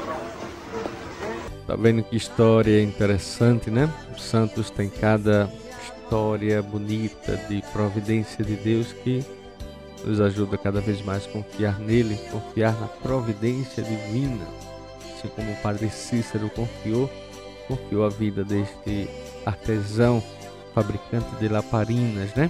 Tá 1.67 1.75
vendo 1.75 2.03
que 2.05 2.17
história 2.17 2.81
interessante, 2.81 3.71
né? 3.71 3.93
Os 4.15 4.23
santos 4.23 4.71
têm 4.71 4.89
cada 4.89 5.51
história 5.83 6.63
bonita 6.63 7.37
de 7.49 7.61
providência 7.73 8.45
de 8.45 8.55
Deus 8.55 8.93
que 8.93 9.25
nos 10.05 10.21
ajuda 10.21 10.57
cada 10.57 10.81
vez 10.81 11.03
mais 11.03 11.27
a 11.27 11.31
confiar 11.31 11.81
nele, 11.81 12.17
confiar 12.31 12.81
na 12.81 12.87
providência 12.87 13.83
divina. 13.83 14.47
Assim 15.13 15.29
como 15.29 15.51
o 15.51 15.57
Padre 15.57 15.91
Cícero 15.91 16.49
confiou, 16.51 17.11
confiou 17.67 18.05
a 18.05 18.11
vida 18.11 18.45
deste 18.45 19.09
artesão, 19.45 20.23
fabricante 20.73 21.35
de 21.41 21.49
laparinas, 21.49 22.33
né? 22.35 22.49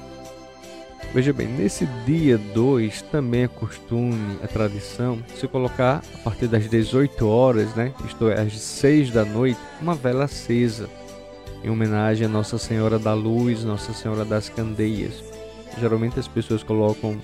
Veja 1.14 1.32
bem, 1.32 1.46
nesse 1.46 1.86
dia 2.04 2.36
2 2.36 3.02
também 3.02 3.44
é 3.44 3.48
costume, 3.48 4.38
é 4.42 4.46
tradição, 4.46 5.18
se 5.34 5.48
colocar 5.48 6.02
a 6.14 6.18
partir 6.18 6.46
das 6.46 6.68
18 6.68 7.26
horas, 7.26 7.74
né? 7.74 7.92
Isto 8.04 8.28
é, 8.28 8.40
às 8.40 8.58
6 8.58 9.12
da 9.12 9.24
noite, 9.24 9.58
uma 9.80 9.94
vela 9.94 10.24
acesa, 10.24 10.90
em 11.64 11.70
homenagem 11.70 12.26
a 12.26 12.28
Nossa 12.28 12.58
Senhora 12.58 12.98
da 12.98 13.14
Luz, 13.14 13.64
Nossa 13.64 13.94
Senhora 13.94 14.24
das 14.24 14.48
Candeias. 14.48 15.24
Geralmente 15.78 16.18
as 16.18 16.28
pessoas 16.28 16.62
colocam 16.62 17.16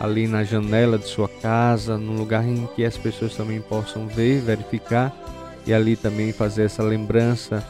ali 0.00 0.26
na 0.26 0.44
janela 0.44 0.98
de 0.98 1.06
sua 1.06 1.28
casa, 1.28 1.98
num 1.98 2.16
lugar 2.16 2.46
em 2.46 2.66
que 2.74 2.84
as 2.84 2.96
pessoas 2.96 3.34
também 3.34 3.60
possam 3.60 4.06
ver, 4.06 4.40
verificar 4.40 5.14
e 5.66 5.74
ali 5.74 5.96
também 5.96 6.32
fazer 6.32 6.64
essa 6.64 6.82
lembrança, 6.82 7.66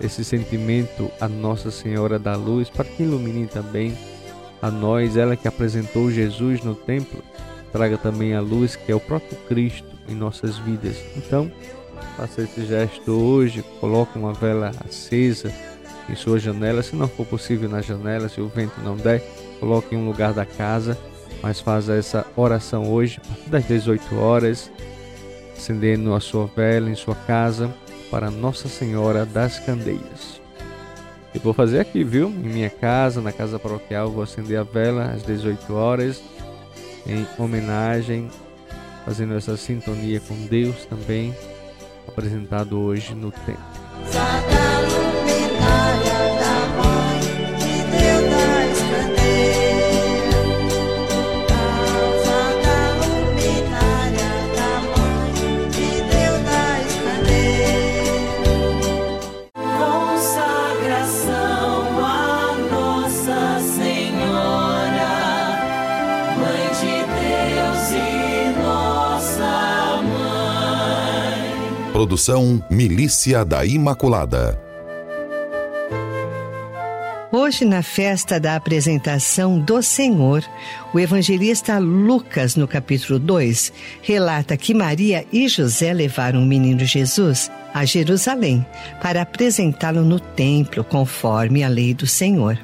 esse 0.00 0.24
sentimento 0.24 1.10
a 1.20 1.28
Nossa 1.28 1.70
Senhora 1.70 2.18
da 2.18 2.36
Luz, 2.36 2.68
para 2.68 2.84
que 2.84 3.02
ilumine 3.02 3.46
também 3.46 3.96
a 4.62 4.70
nós, 4.70 5.16
ela 5.16 5.36
que 5.36 5.48
apresentou 5.48 6.10
Jesus 6.10 6.62
no 6.62 6.76
templo, 6.76 7.22
traga 7.72 7.98
também 7.98 8.34
a 8.34 8.40
luz 8.40 8.76
que 8.76 8.92
é 8.92 8.94
o 8.94 9.00
próprio 9.00 9.36
Cristo 9.48 9.88
em 10.08 10.14
nossas 10.14 10.56
vidas. 10.58 10.96
Então, 11.16 11.50
faça 12.16 12.42
esse 12.42 12.64
gesto 12.64 13.10
hoje, 13.10 13.64
coloque 13.80 14.16
uma 14.16 14.32
vela 14.32 14.70
acesa 14.88 15.52
em 16.08 16.14
sua 16.14 16.38
janela, 16.38 16.82
se 16.82 16.94
não 16.94 17.08
for 17.08 17.26
possível 17.26 17.68
na 17.68 17.80
janela, 17.80 18.28
se 18.28 18.40
o 18.40 18.48
vento 18.48 18.80
não 18.82 18.96
der, 18.96 19.20
coloque 19.58 19.94
em 19.94 19.98
um 19.98 20.06
lugar 20.06 20.32
da 20.32 20.44
casa, 20.44 20.96
mas 21.42 21.60
faça 21.60 21.94
essa 21.94 22.26
oração 22.36 22.92
hoje, 22.92 23.20
a 23.24 23.28
partir 23.28 23.50
das 23.50 23.64
18 23.66 24.16
horas, 24.16 24.70
acendendo 25.56 26.14
a 26.14 26.20
sua 26.20 26.46
vela 26.46 26.90
em 26.90 26.94
sua 26.94 27.14
casa 27.14 27.72
para 28.10 28.30
Nossa 28.30 28.68
Senhora 28.68 29.24
das 29.24 29.58
Candeias. 29.60 30.41
Eu 31.34 31.40
vou 31.40 31.54
fazer 31.54 31.80
aqui, 31.80 32.04
viu? 32.04 32.28
Em 32.28 32.48
minha 32.48 32.70
casa, 32.70 33.20
na 33.20 33.32
casa 33.32 33.58
paroquial, 33.58 34.10
vou 34.10 34.22
acender 34.22 34.58
a 34.58 34.62
vela 34.62 35.06
às 35.06 35.22
18 35.22 35.74
horas, 35.74 36.22
em 37.06 37.26
homenagem, 37.38 38.28
fazendo 39.04 39.34
essa 39.34 39.56
sintonia 39.56 40.20
com 40.20 40.34
Deus 40.46 40.84
também, 40.86 41.34
apresentado 42.06 42.78
hoje 42.78 43.14
no 43.14 43.30
templo. 43.30 44.61
Milícia 72.70 73.44
da 73.44 73.64
Imaculada. 73.66 74.56
Hoje, 77.32 77.64
na 77.64 77.82
festa 77.82 78.38
da 78.38 78.54
apresentação 78.54 79.58
do 79.58 79.82
Senhor, 79.82 80.44
o 80.94 81.00
evangelista 81.00 81.78
Lucas, 81.78 82.54
no 82.54 82.68
capítulo 82.68 83.18
2, 83.18 83.72
relata 84.02 84.56
que 84.56 84.72
Maria 84.72 85.26
e 85.32 85.48
José 85.48 85.92
levaram 85.92 86.44
o 86.44 86.46
menino 86.46 86.84
Jesus 86.84 87.50
a 87.74 87.84
Jerusalém 87.84 88.64
para 89.00 89.22
apresentá-lo 89.22 90.04
no 90.04 90.20
templo, 90.20 90.84
conforme 90.84 91.64
a 91.64 91.68
lei 91.68 91.92
do 91.92 92.06
Senhor. 92.06 92.56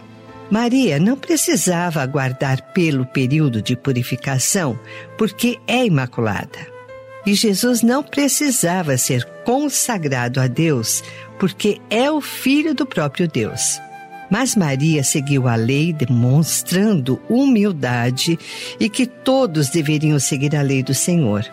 Maria 0.49 1.01
não 1.01 1.17
precisava 1.17 2.01
aguardar 2.01 2.73
pelo 2.73 3.05
período 3.05 3.61
de 3.61 3.75
purificação, 3.75 4.79
porque 5.17 5.59
é 5.67 5.85
imaculada. 5.85 6.78
E 7.29 7.35
Jesus 7.35 7.83
não 7.83 8.03
precisava 8.03 8.97
ser 8.97 9.23
consagrado 9.45 10.41
a 10.41 10.47
Deus, 10.47 11.05
porque 11.39 11.79
é 11.91 12.11
o 12.11 12.23
Filho 12.23 12.75
do 12.75 12.87
próprio 12.87 13.29
Deus. 13.29 13.79
Mas 14.31 14.57
Maria 14.57 15.05
seguiu 15.05 15.47
a 15.47 15.55
lei, 15.55 15.93
demonstrando 15.93 17.21
humildade 17.29 18.39
e 18.81 18.89
que 18.89 19.05
todos 19.05 19.69
deveriam 19.69 20.19
seguir 20.19 20.57
a 20.57 20.63
lei 20.63 20.83
do 20.83 20.95
Senhor. 20.95 21.45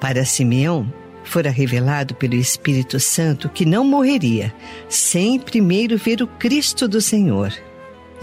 Para 0.00 0.24
Simeão, 0.24 0.90
fora 1.22 1.50
revelado 1.50 2.14
pelo 2.14 2.34
Espírito 2.34 2.98
Santo 2.98 3.50
que 3.50 3.66
não 3.66 3.84
morreria 3.84 4.54
sem 4.88 5.38
primeiro 5.38 5.98
ver 5.98 6.22
o 6.22 6.26
Cristo 6.26 6.88
do 6.88 6.98
Senhor. 7.02 7.52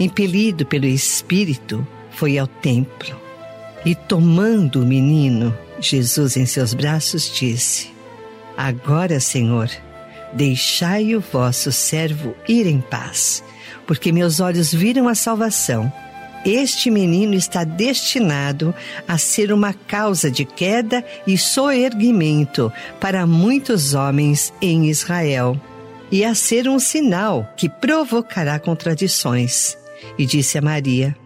Impelido 0.00 0.66
pelo 0.66 0.86
Espírito, 0.86 1.86
foi 2.10 2.38
ao 2.38 2.48
templo 2.48 3.16
e, 3.86 3.94
tomando 3.94 4.82
o 4.82 4.84
menino, 4.84 5.56
Jesus 5.80 6.36
em 6.36 6.46
seus 6.46 6.74
braços, 6.74 7.30
disse: 7.32 7.90
Agora, 8.56 9.20
Senhor, 9.20 9.70
deixai 10.32 11.14
o 11.14 11.20
vosso 11.20 11.70
servo 11.72 12.34
ir 12.48 12.66
em 12.66 12.80
paz, 12.80 13.42
porque 13.86 14.12
meus 14.12 14.40
olhos 14.40 14.72
viram 14.72 15.08
a 15.08 15.14
salvação. 15.14 15.92
Este 16.44 16.90
menino 16.90 17.34
está 17.34 17.64
destinado 17.64 18.74
a 19.06 19.18
ser 19.18 19.52
uma 19.52 19.72
causa 19.72 20.30
de 20.30 20.44
queda 20.44 21.04
e 21.26 21.36
soerguimento 21.36 22.72
para 23.00 23.26
muitos 23.26 23.94
homens 23.94 24.52
em 24.60 24.88
Israel, 24.88 25.60
e 26.10 26.24
a 26.24 26.34
ser 26.34 26.68
um 26.68 26.78
sinal 26.78 27.52
que 27.56 27.68
provocará 27.68 28.58
contradições. 28.58 29.76
E 30.16 30.24
disse 30.24 30.56
a 30.56 30.62
Maria: 30.62 31.16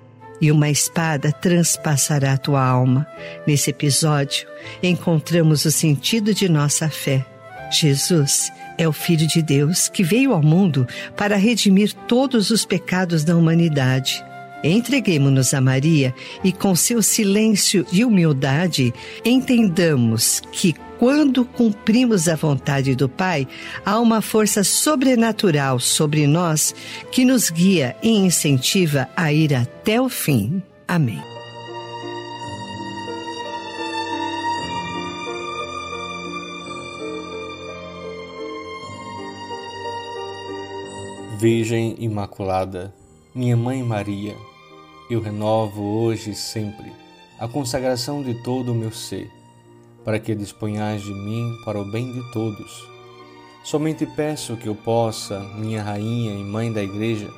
E 0.43 0.51
uma 0.51 0.69
espada 0.69 1.31
transpassará 1.31 2.37
tua 2.37 2.63
alma. 2.63 3.07
Nesse 3.47 3.71
episódio, 3.71 4.49
encontramos 4.83 5.65
o 5.65 5.71
sentido 5.71 6.35
de 6.35 6.49
nossa 6.49 6.91
fé. 6.91 7.25
Jesus 7.71 8.53
é 8.77 8.87
o 8.87 8.93
Filho 8.93 9.27
de 9.27 9.41
Deus 9.41 9.89
que 9.89 10.03
veio 10.03 10.33
ao 10.33 10.43
mundo 10.43 10.87
para 11.17 11.37
redimir 11.37 11.95
todos 12.09 12.51
os 12.51 12.65
pecados 12.65 13.23
da 13.23 13.37
humanidade. 13.37 14.23
Entreguemos-nos 14.65 15.55
a 15.55 15.61
Maria 15.61 16.15
e, 16.43 16.53
com 16.53 16.75
seu 16.75 17.03
silêncio 17.03 17.87
e 17.93 18.05
humildade, 18.05 18.93
entendamos 19.25 20.43
que, 20.53 20.75
quando 21.03 21.45
cumprimos 21.45 22.29
a 22.29 22.37
vontade 22.37 22.95
do 22.95 23.09
Pai, 23.09 23.49
há 23.85 23.99
uma 23.99 24.23
força 24.23 24.63
sobrenatural 24.63 25.81
sobre 25.81 26.29
nós 26.29 26.73
que 27.11 27.25
nos 27.25 27.51
guia 27.51 27.97
e 28.01 28.11
incentiva 28.11 29.09
a 29.17 29.33
ir 29.33 29.53
até 29.53 30.01
o 30.01 30.09
fim. 30.09 30.63
Amém. 30.87 31.21
Virgem 41.37 41.97
Imaculada, 41.99 42.95
minha 43.35 43.57
Mãe 43.57 43.83
Maria, 43.83 44.37
Eu 45.11 45.21
renovo 45.21 45.83
hoje 45.83 46.31
e 46.31 46.35
sempre 46.37 46.93
a 47.41 47.49
consagração 47.49 48.23
de 48.23 48.35
todo 48.45 48.71
o 48.71 48.75
meu 48.77 48.93
ser, 48.93 49.42
para 50.05 50.19
que 50.19 50.35
disponhais 50.35 51.03
de 51.03 51.13
mim 51.13 51.57
para 51.65 51.81
o 51.81 51.85
bem 51.85 52.13
de 52.13 52.33
todos. 52.33 52.89
Somente 53.65 54.05
peço 54.05 54.57
que 54.57 54.69
eu 54.69 54.75
possa, 54.75 55.39
minha 55.57 55.83
rainha 55.83 56.35
e 56.35 56.43
mãe 56.43 56.73
da 56.73 56.83
Igreja, 56.83 57.31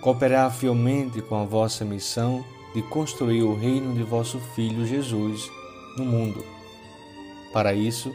cooperar 0.00 0.52
fielmente 0.52 1.20
com 1.20 1.34
a 1.34 1.44
vossa 1.44 1.84
missão 1.84 2.44
de 2.74 2.82
construir 2.82 3.42
o 3.42 3.56
reino 3.56 3.94
de 3.94 4.02
vosso 4.02 4.38
Filho 4.54 4.86
Jesus 4.86 5.50
no 5.96 6.04
mundo. 6.04 6.44
Para 7.52 7.74
isso, 7.74 8.14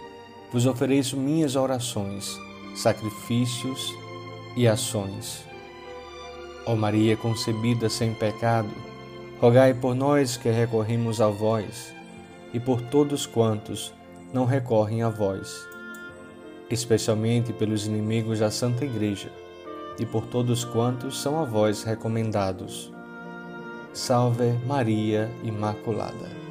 vos 0.51 0.65
ofereço 0.65 1.17
minhas 1.17 1.55
orações, 1.55 2.39
sacrifícios 2.75 3.93
e 4.55 4.67
ações. 4.67 5.43
Ó 6.65 6.75
Maria 6.75 7.17
concebida 7.17 7.89
sem 7.89 8.13
pecado, 8.13 8.69
rogai 9.41 9.73
por 9.73 9.95
nós 9.95 10.38
que 10.38 10.49
recorremos 10.49 11.19
a 11.19 11.27
vós 11.27 11.98
e 12.53 12.59
por 12.59 12.81
todos 12.81 13.25
quantos 13.25 13.93
não 14.33 14.45
recorrem 14.45 15.01
a 15.01 15.09
vós, 15.09 15.67
especialmente 16.69 17.51
pelos 17.53 17.85
inimigos 17.85 18.39
da 18.39 18.51
Santa 18.51 18.85
Igreja 18.85 19.31
e 19.99 20.05
por 20.05 20.25
todos 20.25 20.63
quantos 20.63 21.21
são 21.21 21.39
a 21.39 21.45
vós 21.45 21.83
recomendados. 21.83 22.93
Salve 23.93 24.53
Maria 24.65 25.29
Imaculada. 25.43 26.48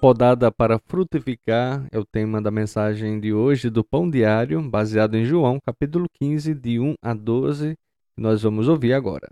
Podada 0.00 0.52
para 0.52 0.78
frutificar 0.86 1.84
é 1.90 1.98
o 1.98 2.04
tema 2.04 2.40
da 2.40 2.52
mensagem 2.52 3.18
de 3.18 3.32
hoje 3.32 3.68
do 3.68 3.82
Pão 3.82 4.08
Diário, 4.08 4.62
baseado 4.62 5.16
em 5.16 5.24
João, 5.24 5.58
capítulo 5.66 6.06
15, 6.20 6.54
de 6.54 6.78
1 6.78 6.94
a 7.02 7.12
12, 7.12 7.74
que 8.14 8.22
nós 8.22 8.40
vamos 8.40 8.68
ouvir 8.68 8.92
agora. 8.92 9.28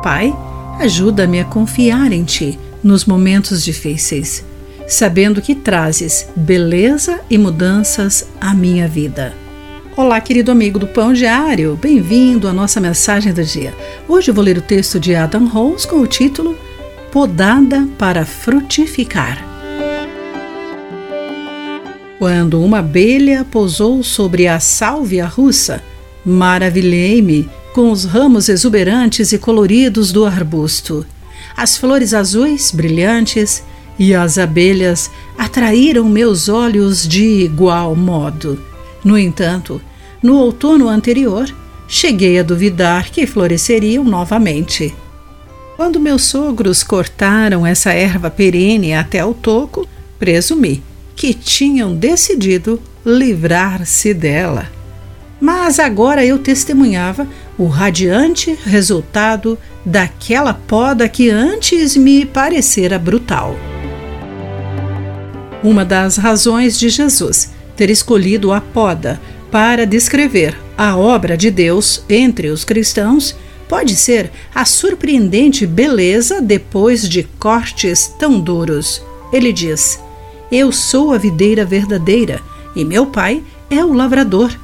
Pai, 0.00 0.32
ajuda-me 0.78 1.40
a 1.40 1.44
confiar 1.44 2.12
em 2.12 2.22
Ti 2.22 2.56
nos 2.84 3.04
momentos 3.04 3.64
difíceis, 3.64 4.46
sabendo 4.86 5.42
que 5.42 5.56
trazes 5.56 6.30
beleza 6.36 7.20
e 7.28 7.36
mudanças 7.36 8.30
à 8.40 8.54
minha 8.54 8.86
vida. 8.86 9.34
Olá, 9.96 10.20
querido 10.20 10.52
amigo 10.52 10.78
do 10.78 10.86
Pão 10.86 11.12
Diário, 11.12 11.76
bem-vindo 11.82 12.46
à 12.46 12.52
nossa 12.52 12.80
mensagem 12.80 13.34
do 13.34 13.42
dia. 13.42 13.74
Hoje 14.08 14.30
vou 14.30 14.44
ler 14.44 14.56
o 14.56 14.62
texto 14.62 15.00
de 15.00 15.16
Adam 15.16 15.48
Rose 15.48 15.86
com 15.86 15.96
o 15.96 16.06
título 16.06 16.56
podada 17.12 17.86
para 17.98 18.24
frutificar. 18.24 19.46
Quando 22.18 22.58
uma 22.62 22.78
abelha 22.78 23.44
pousou 23.44 24.02
sobre 24.02 24.48
a 24.48 24.58
sálvia 24.58 25.26
russa, 25.26 25.82
maravilhei-me 26.24 27.50
com 27.74 27.90
os 27.90 28.04
ramos 28.04 28.48
exuberantes 28.48 29.30
e 29.30 29.38
coloridos 29.38 30.10
do 30.10 30.24
arbusto. 30.24 31.04
As 31.54 31.76
flores 31.76 32.14
azuis, 32.14 32.70
brilhantes, 32.70 33.62
e 33.98 34.14
as 34.14 34.38
abelhas 34.38 35.10
atraíram 35.36 36.08
meus 36.08 36.48
olhos 36.48 37.06
de 37.06 37.24
igual 37.44 37.94
modo. 37.94 38.58
No 39.04 39.18
entanto, 39.18 39.82
no 40.22 40.38
outono 40.38 40.88
anterior, 40.88 41.46
cheguei 41.86 42.38
a 42.38 42.42
duvidar 42.42 43.10
que 43.10 43.26
floresceriam 43.26 44.02
novamente. 44.02 44.94
Quando 45.82 45.98
meus 45.98 46.22
sogros 46.22 46.84
cortaram 46.84 47.66
essa 47.66 47.92
erva 47.92 48.30
perene 48.30 48.94
até 48.94 49.24
o 49.24 49.34
toco, 49.34 49.84
presumi 50.16 50.80
que 51.16 51.34
tinham 51.34 51.92
decidido 51.92 52.80
livrar-se 53.04 54.14
dela. 54.14 54.70
Mas 55.40 55.80
agora 55.80 56.24
eu 56.24 56.38
testemunhava 56.38 57.26
o 57.58 57.66
radiante 57.66 58.56
resultado 58.64 59.58
daquela 59.84 60.54
poda 60.54 61.08
que 61.08 61.28
antes 61.28 61.96
me 61.96 62.24
parecera 62.24 62.96
brutal. 62.96 63.56
Uma 65.64 65.84
das 65.84 66.16
razões 66.16 66.78
de 66.78 66.88
Jesus 66.90 67.50
ter 67.76 67.90
escolhido 67.90 68.52
a 68.52 68.60
poda 68.60 69.20
para 69.50 69.84
descrever 69.84 70.56
a 70.78 70.96
obra 70.96 71.36
de 71.36 71.50
Deus 71.50 72.04
entre 72.08 72.50
os 72.50 72.64
cristãos 72.64 73.34
pode 73.72 73.96
ser 73.96 74.30
a 74.54 74.66
surpreendente 74.66 75.66
beleza 75.66 76.42
depois 76.42 77.08
de 77.08 77.22
cortes 77.22 78.06
tão 78.18 78.38
duros. 78.38 79.02
Ele 79.32 79.50
diz: 79.50 79.98
Eu 80.50 80.70
sou 80.70 81.10
a 81.10 81.16
videira 81.16 81.64
verdadeira 81.64 82.38
e 82.76 82.84
meu 82.84 83.06
pai 83.06 83.42
é 83.70 83.82
o 83.82 83.94
lavrador. 83.94 84.54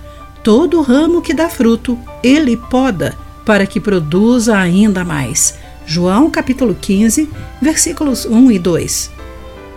Todo 0.44 0.82
ramo 0.82 1.22
que 1.22 1.32
dá 1.32 1.48
fruto, 1.48 1.98
ele 2.22 2.54
poda 2.54 3.16
para 3.46 3.66
que 3.66 3.80
produza 3.80 4.58
ainda 4.58 5.02
mais. 5.06 5.54
João 5.86 6.28
capítulo 6.28 6.76
15, 6.78 7.30
versículos 7.62 8.26
1 8.26 8.52
e 8.52 8.58
2. 8.58 9.10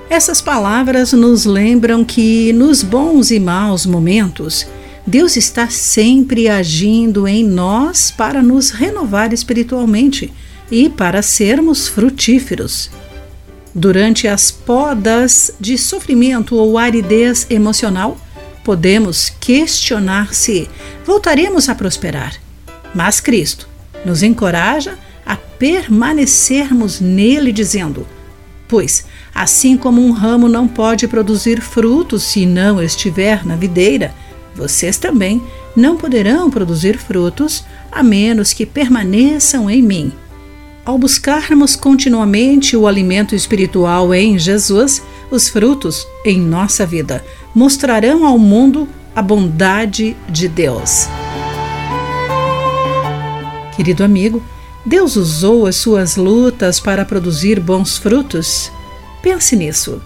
Essas 0.10 0.42
palavras 0.42 1.14
nos 1.14 1.46
lembram 1.46 2.04
que 2.04 2.52
nos 2.52 2.84
bons 2.84 3.32
e 3.32 3.40
maus 3.40 3.86
momentos, 3.86 4.68
Deus 5.06 5.36
está 5.36 5.70
sempre 5.70 6.48
agindo 6.48 7.28
em 7.28 7.44
nós 7.44 8.12
para 8.12 8.42
nos 8.42 8.70
renovar 8.70 9.34
espiritualmente 9.34 10.32
e 10.70 10.90
para 10.90 11.22
sermos 11.22 11.88
frutíferos. 11.88 12.92
Durante 13.74 14.28
as 14.28 14.52
podas 14.52 15.52
de 15.60 15.78
sofrimento 15.78 16.56
ou 16.56 16.78
aridez 16.78 17.48
emocional, 17.50 18.18
podemos 18.64 19.30
questionar 19.40 20.34
se 20.34 20.70
voltaremos 21.06 21.68
a 21.68 21.76
prosperar. 21.76 22.36
Mas 22.94 23.20
Cristo 23.20 23.68
nos 24.06 24.22
encoraja 24.24 24.98
a 25.26 25.36
permanecermos 25.36 27.00
nele, 27.00 27.52
dizendo: 27.52 28.06
Pois, 28.68 29.06
assim 29.34 29.78
como 29.78 30.06
um 30.06 30.12
ramo 30.12 30.48
não 30.48 30.68
pode 30.68 31.08
produzir 31.08 31.62
frutos 31.62 32.24
se 32.24 32.46
não 32.46 32.82
estiver 32.82 33.46
na 33.46 33.56
videira, 33.56 34.14
vocês 34.56 34.98
também 34.98 35.42
não 35.76 35.98
poderão 35.98 36.50
produzir 36.50 36.98
frutos 36.98 37.64
a 37.92 38.04
menos 38.04 38.54
que 38.54 38.66
permaneçam 38.66 39.70
em 39.70 39.82
mim. 39.82 40.12
Ao 40.84 40.98
buscarmos 40.98 41.76
continuamente 41.76 42.76
o 42.76 42.88
alimento 42.88 43.36
espiritual 43.36 44.14
em 44.14 44.38
Jesus, 44.40 45.02
os 45.30 45.48
frutos 45.48 46.08
em 46.26 46.40
nossa 46.40 46.86
vida 46.86 47.24
mostrarão 47.54 48.26
ao 48.26 48.38
mundo 48.38 48.88
a 49.16 49.22
bondade 49.22 50.16
de 50.28 50.48
Deus. 50.48 51.08
Querido 53.76 54.04
amigo, 54.04 54.42
Deus 54.86 55.16
usou 55.16 55.68
as 55.68 55.76
suas 55.76 56.16
lutas 56.16 56.80
para 56.80 57.06
produzir 57.06 57.60
bons 57.60 57.98
frutos? 57.98 58.72
Pense 59.22 59.56
nisso. 59.56 60.02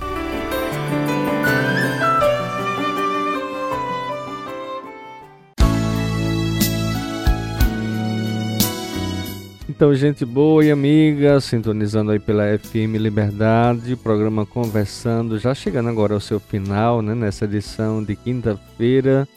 Então, 9.85 9.93
gente 9.93 10.25
boa 10.25 10.65
e 10.65 10.71
amiga, 10.71 11.39
sintonizando 11.39 12.09
aí 12.09 12.17
pela 12.17 12.57
FM 12.57 12.97
Liberdade, 12.97 13.95
programa 13.95 14.43
Conversando, 14.43 15.37
já 15.37 15.53
chegando 15.53 15.89
agora 15.89 16.15
ao 16.15 16.19
seu 16.19 16.39
final, 16.39 17.03
né, 17.03 17.13
nessa 17.13 17.45
edição 17.45 18.03
de 18.03 18.15
quinta-feira, 18.15 19.27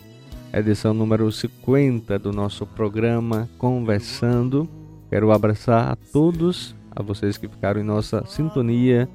edição 0.50 0.94
número 0.94 1.30
50 1.30 2.18
do 2.18 2.32
nosso 2.32 2.64
programa 2.64 3.46
Conversando. 3.58 4.66
Quero 5.11 5.30
abraçar 5.32 5.92
a 5.92 5.96
todos, 5.96 6.74
a 6.96 7.02
vocês 7.02 7.37
que 7.37 7.46
ficaram 7.46 7.82
em 7.82 7.84
nossa 7.84 8.24
sintonia, 8.24 9.06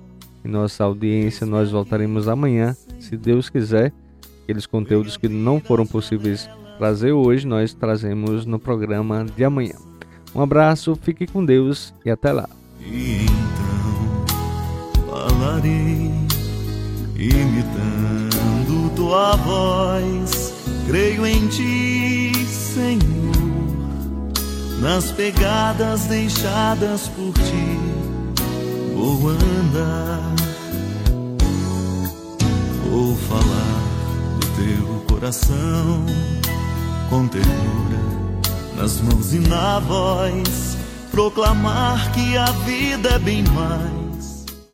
em 0.45 0.47
nossa 0.47 0.83
audiência. 0.83 1.47
Nós 1.47 1.71
voltaremos 1.71 2.27
amanhã, 2.27 2.77
se 2.99 3.17
Deus 3.17 3.49
quiser. 3.49 3.91
Aqueles 4.43 4.67
conteúdos 4.67 5.17
que 5.17 5.27
não 5.27 5.59
foram 5.59 5.87
possíveis 5.87 6.47
trazer 6.77 7.11
hoje, 7.11 7.47
nós 7.47 7.73
trazemos 7.73 8.45
no 8.45 8.59
programa 8.59 9.25
de 9.25 9.43
amanhã. 9.43 9.92
Um 10.35 10.41
abraço, 10.41 10.97
fique 11.01 11.27
com 11.27 11.45
Deus 11.45 11.93
e 12.03 12.09
até 12.09 12.31
lá. 12.31 12.49
E 12.81 13.25
então 13.25 14.25
falarei, 15.07 16.11
imitando 17.15 18.95
tua 18.95 19.35
voz. 19.35 20.53
Creio 20.87 21.25
em 21.25 21.47
ti, 21.47 22.33
Senhor, 22.45 23.01
nas 24.81 25.11
pegadas 25.11 26.05
deixadas 26.05 27.07
por 27.09 27.33
ti. 27.33 27.77
Vou 28.95 29.29
andar, 29.29 30.35
vou 32.89 33.15
falar 33.15 33.83
do 34.39 34.47
teu 34.55 35.05
coração 35.07 36.05
com 37.09 37.27
ternura 37.27 38.02
nas 38.75 39.01
mãos 39.01 39.33
e 39.33 39.39
na 39.39 39.79
voz, 39.79 40.77
proclamar 41.11 42.11
que 42.11 42.37
a 42.37 42.45
vida 42.65 43.09
é 43.09 43.19
bem 43.19 43.43
mais 43.53 44.02